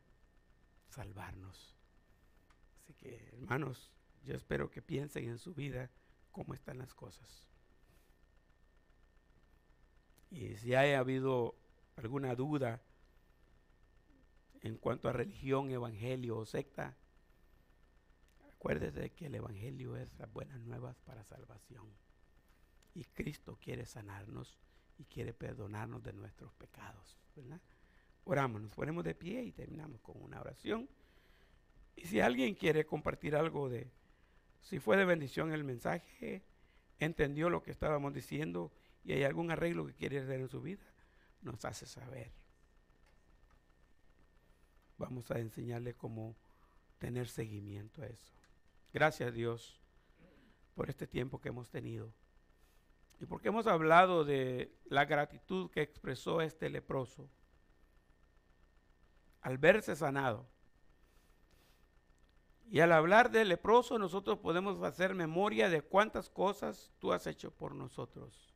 [0.87, 1.75] salvarnos.
[2.77, 3.91] Así que, hermanos,
[4.23, 5.91] yo espero que piensen en su vida
[6.31, 7.49] cómo están las cosas.
[10.31, 11.57] Y si haya habido
[11.97, 12.81] alguna duda
[14.61, 16.97] en cuanto a religión, evangelio o secta,
[18.53, 21.87] acuérdese que el evangelio es las buenas nuevas para salvación.
[22.93, 24.59] Y Cristo quiere sanarnos
[24.97, 27.17] y quiere perdonarnos de nuestros pecados.
[28.25, 30.89] Oramos, nos ponemos de pie y terminamos con una oración.
[31.95, 33.91] Y si alguien quiere compartir algo de,
[34.61, 36.43] si fue de bendición el mensaje,
[36.99, 38.73] entendió lo que estábamos diciendo
[39.03, 40.83] y hay algún arreglo que quiere hacer en su vida,
[41.41, 42.38] nos hace saber.
[44.99, 46.35] Vamos a enseñarle cómo
[46.99, 48.31] tener seguimiento a eso.
[48.93, 49.79] Gracias Dios
[50.75, 52.13] por este tiempo que hemos tenido.
[53.19, 57.29] Y porque hemos hablado de la gratitud que expresó este leproso
[59.41, 60.45] al verse sanado.
[62.69, 67.51] Y al hablar del leproso nosotros podemos hacer memoria de cuántas cosas tú has hecho
[67.51, 68.53] por nosotros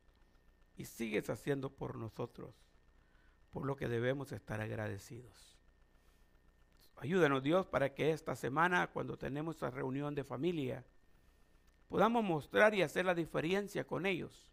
[0.76, 2.54] y sigues haciendo por nosotros,
[3.50, 5.53] por lo que debemos estar agradecidos.
[6.96, 10.84] Ayúdanos Dios para que esta semana, cuando tenemos esta reunión de familia,
[11.88, 14.48] podamos mostrar y hacer la diferencia con ellos.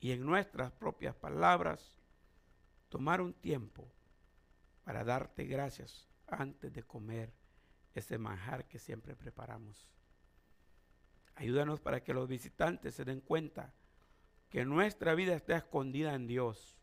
[0.00, 2.00] Y en nuestras propias palabras,
[2.88, 3.90] tomar un tiempo
[4.84, 7.32] para darte gracias antes de comer
[7.94, 9.90] ese manjar que siempre preparamos.
[11.34, 13.72] Ayúdanos para que los visitantes se den cuenta
[14.48, 16.76] que nuestra vida está escondida en Dios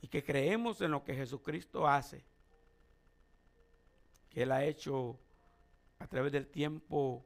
[0.00, 2.24] y que creemos en lo que Jesucristo hace,
[4.36, 5.18] Él ha hecho
[5.98, 7.24] a través del tiempo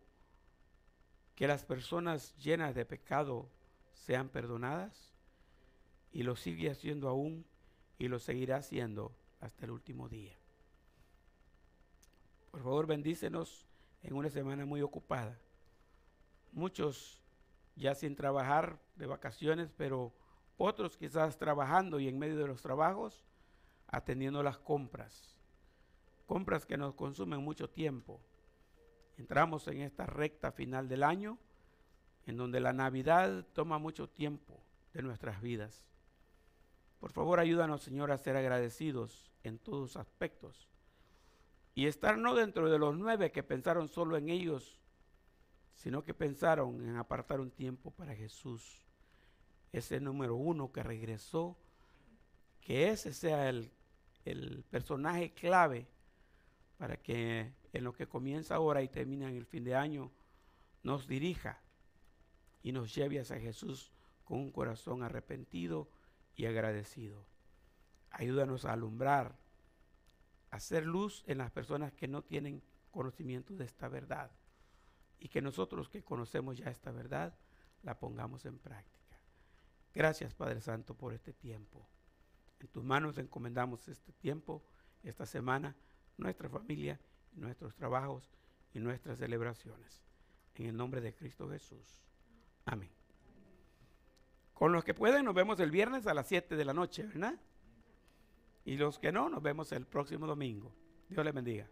[1.34, 3.50] que las personas llenas de pecado
[3.92, 5.12] sean perdonadas
[6.12, 7.44] y lo sigue haciendo aún
[7.98, 10.38] y lo seguirá haciendo hasta el último día.
[12.52, 13.66] Por favor, bendícenos
[14.02, 15.36] en una semana muy ocupada.
[16.52, 17.20] Muchos
[17.74, 20.14] ya sin trabajar de vacaciones, pero
[20.56, 23.24] otros quizás trabajando y en medio de los trabajos
[23.88, 25.39] atendiendo las compras.
[26.30, 28.20] Compras que nos consumen mucho tiempo.
[29.18, 31.38] Entramos en esta recta final del año
[32.24, 34.62] en donde la Navidad toma mucho tiempo
[34.94, 35.82] de nuestras vidas.
[37.00, 40.68] Por favor, ayúdanos, Señor, a ser agradecidos en todos aspectos
[41.74, 44.78] y estar no dentro de los nueve que pensaron solo en ellos,
[45.74, 48.86] sino que pensaron en apartar un tiempo para Jesús,
[49.72, 51.56] ese número uno que regresó,
[52.60, 53.72] que ese sea el,
[54.24, 55.88] el personaje clave
[56.80, 60.10] para que en lo que comienza ahora y termina en el fin de año,
[60.82, 61.60] nos dirija
[62.62, 63.92] y nos lleve hacia Jesús
[64.24, 65.90] con un corazón arrepentido
[66.36, 67.26] y agradecido.
[68.08, 69.36] Ayúdanos a alumbrar,
[70.50, 74.30] a hacer luz en las personas que no tienen conocimiento de esta verdad
[75.18, 77.36] y que nosotros que conocemos ya esta verdad
[77.82, 79.20] la pongamos en práctica.
[79.94, 81.86] Gracias Padre Santo por este tiempo.
[82.58, 84.64] En tus manos encomendamos este tiempo,
[85.02, 85.76] esta semana,
[86.16, 87.00] nuestra familia,
[87.32, 88.30] nuestros trabajos
[88.74, 90.02] y nuestras celebraciones.
[90.54, 92.02] En el nombre de Cristo Jesús.
[92.66, 92.90] Amén.
[94.52, 97.40] Con los que pueden, nos vemos el viernes a las 7 de la noche, ¿verdad?
[98.64, 100.70] Y los que no, nos vemos el próximo domingo.
[101.08, 101.66] Dios les bendiga.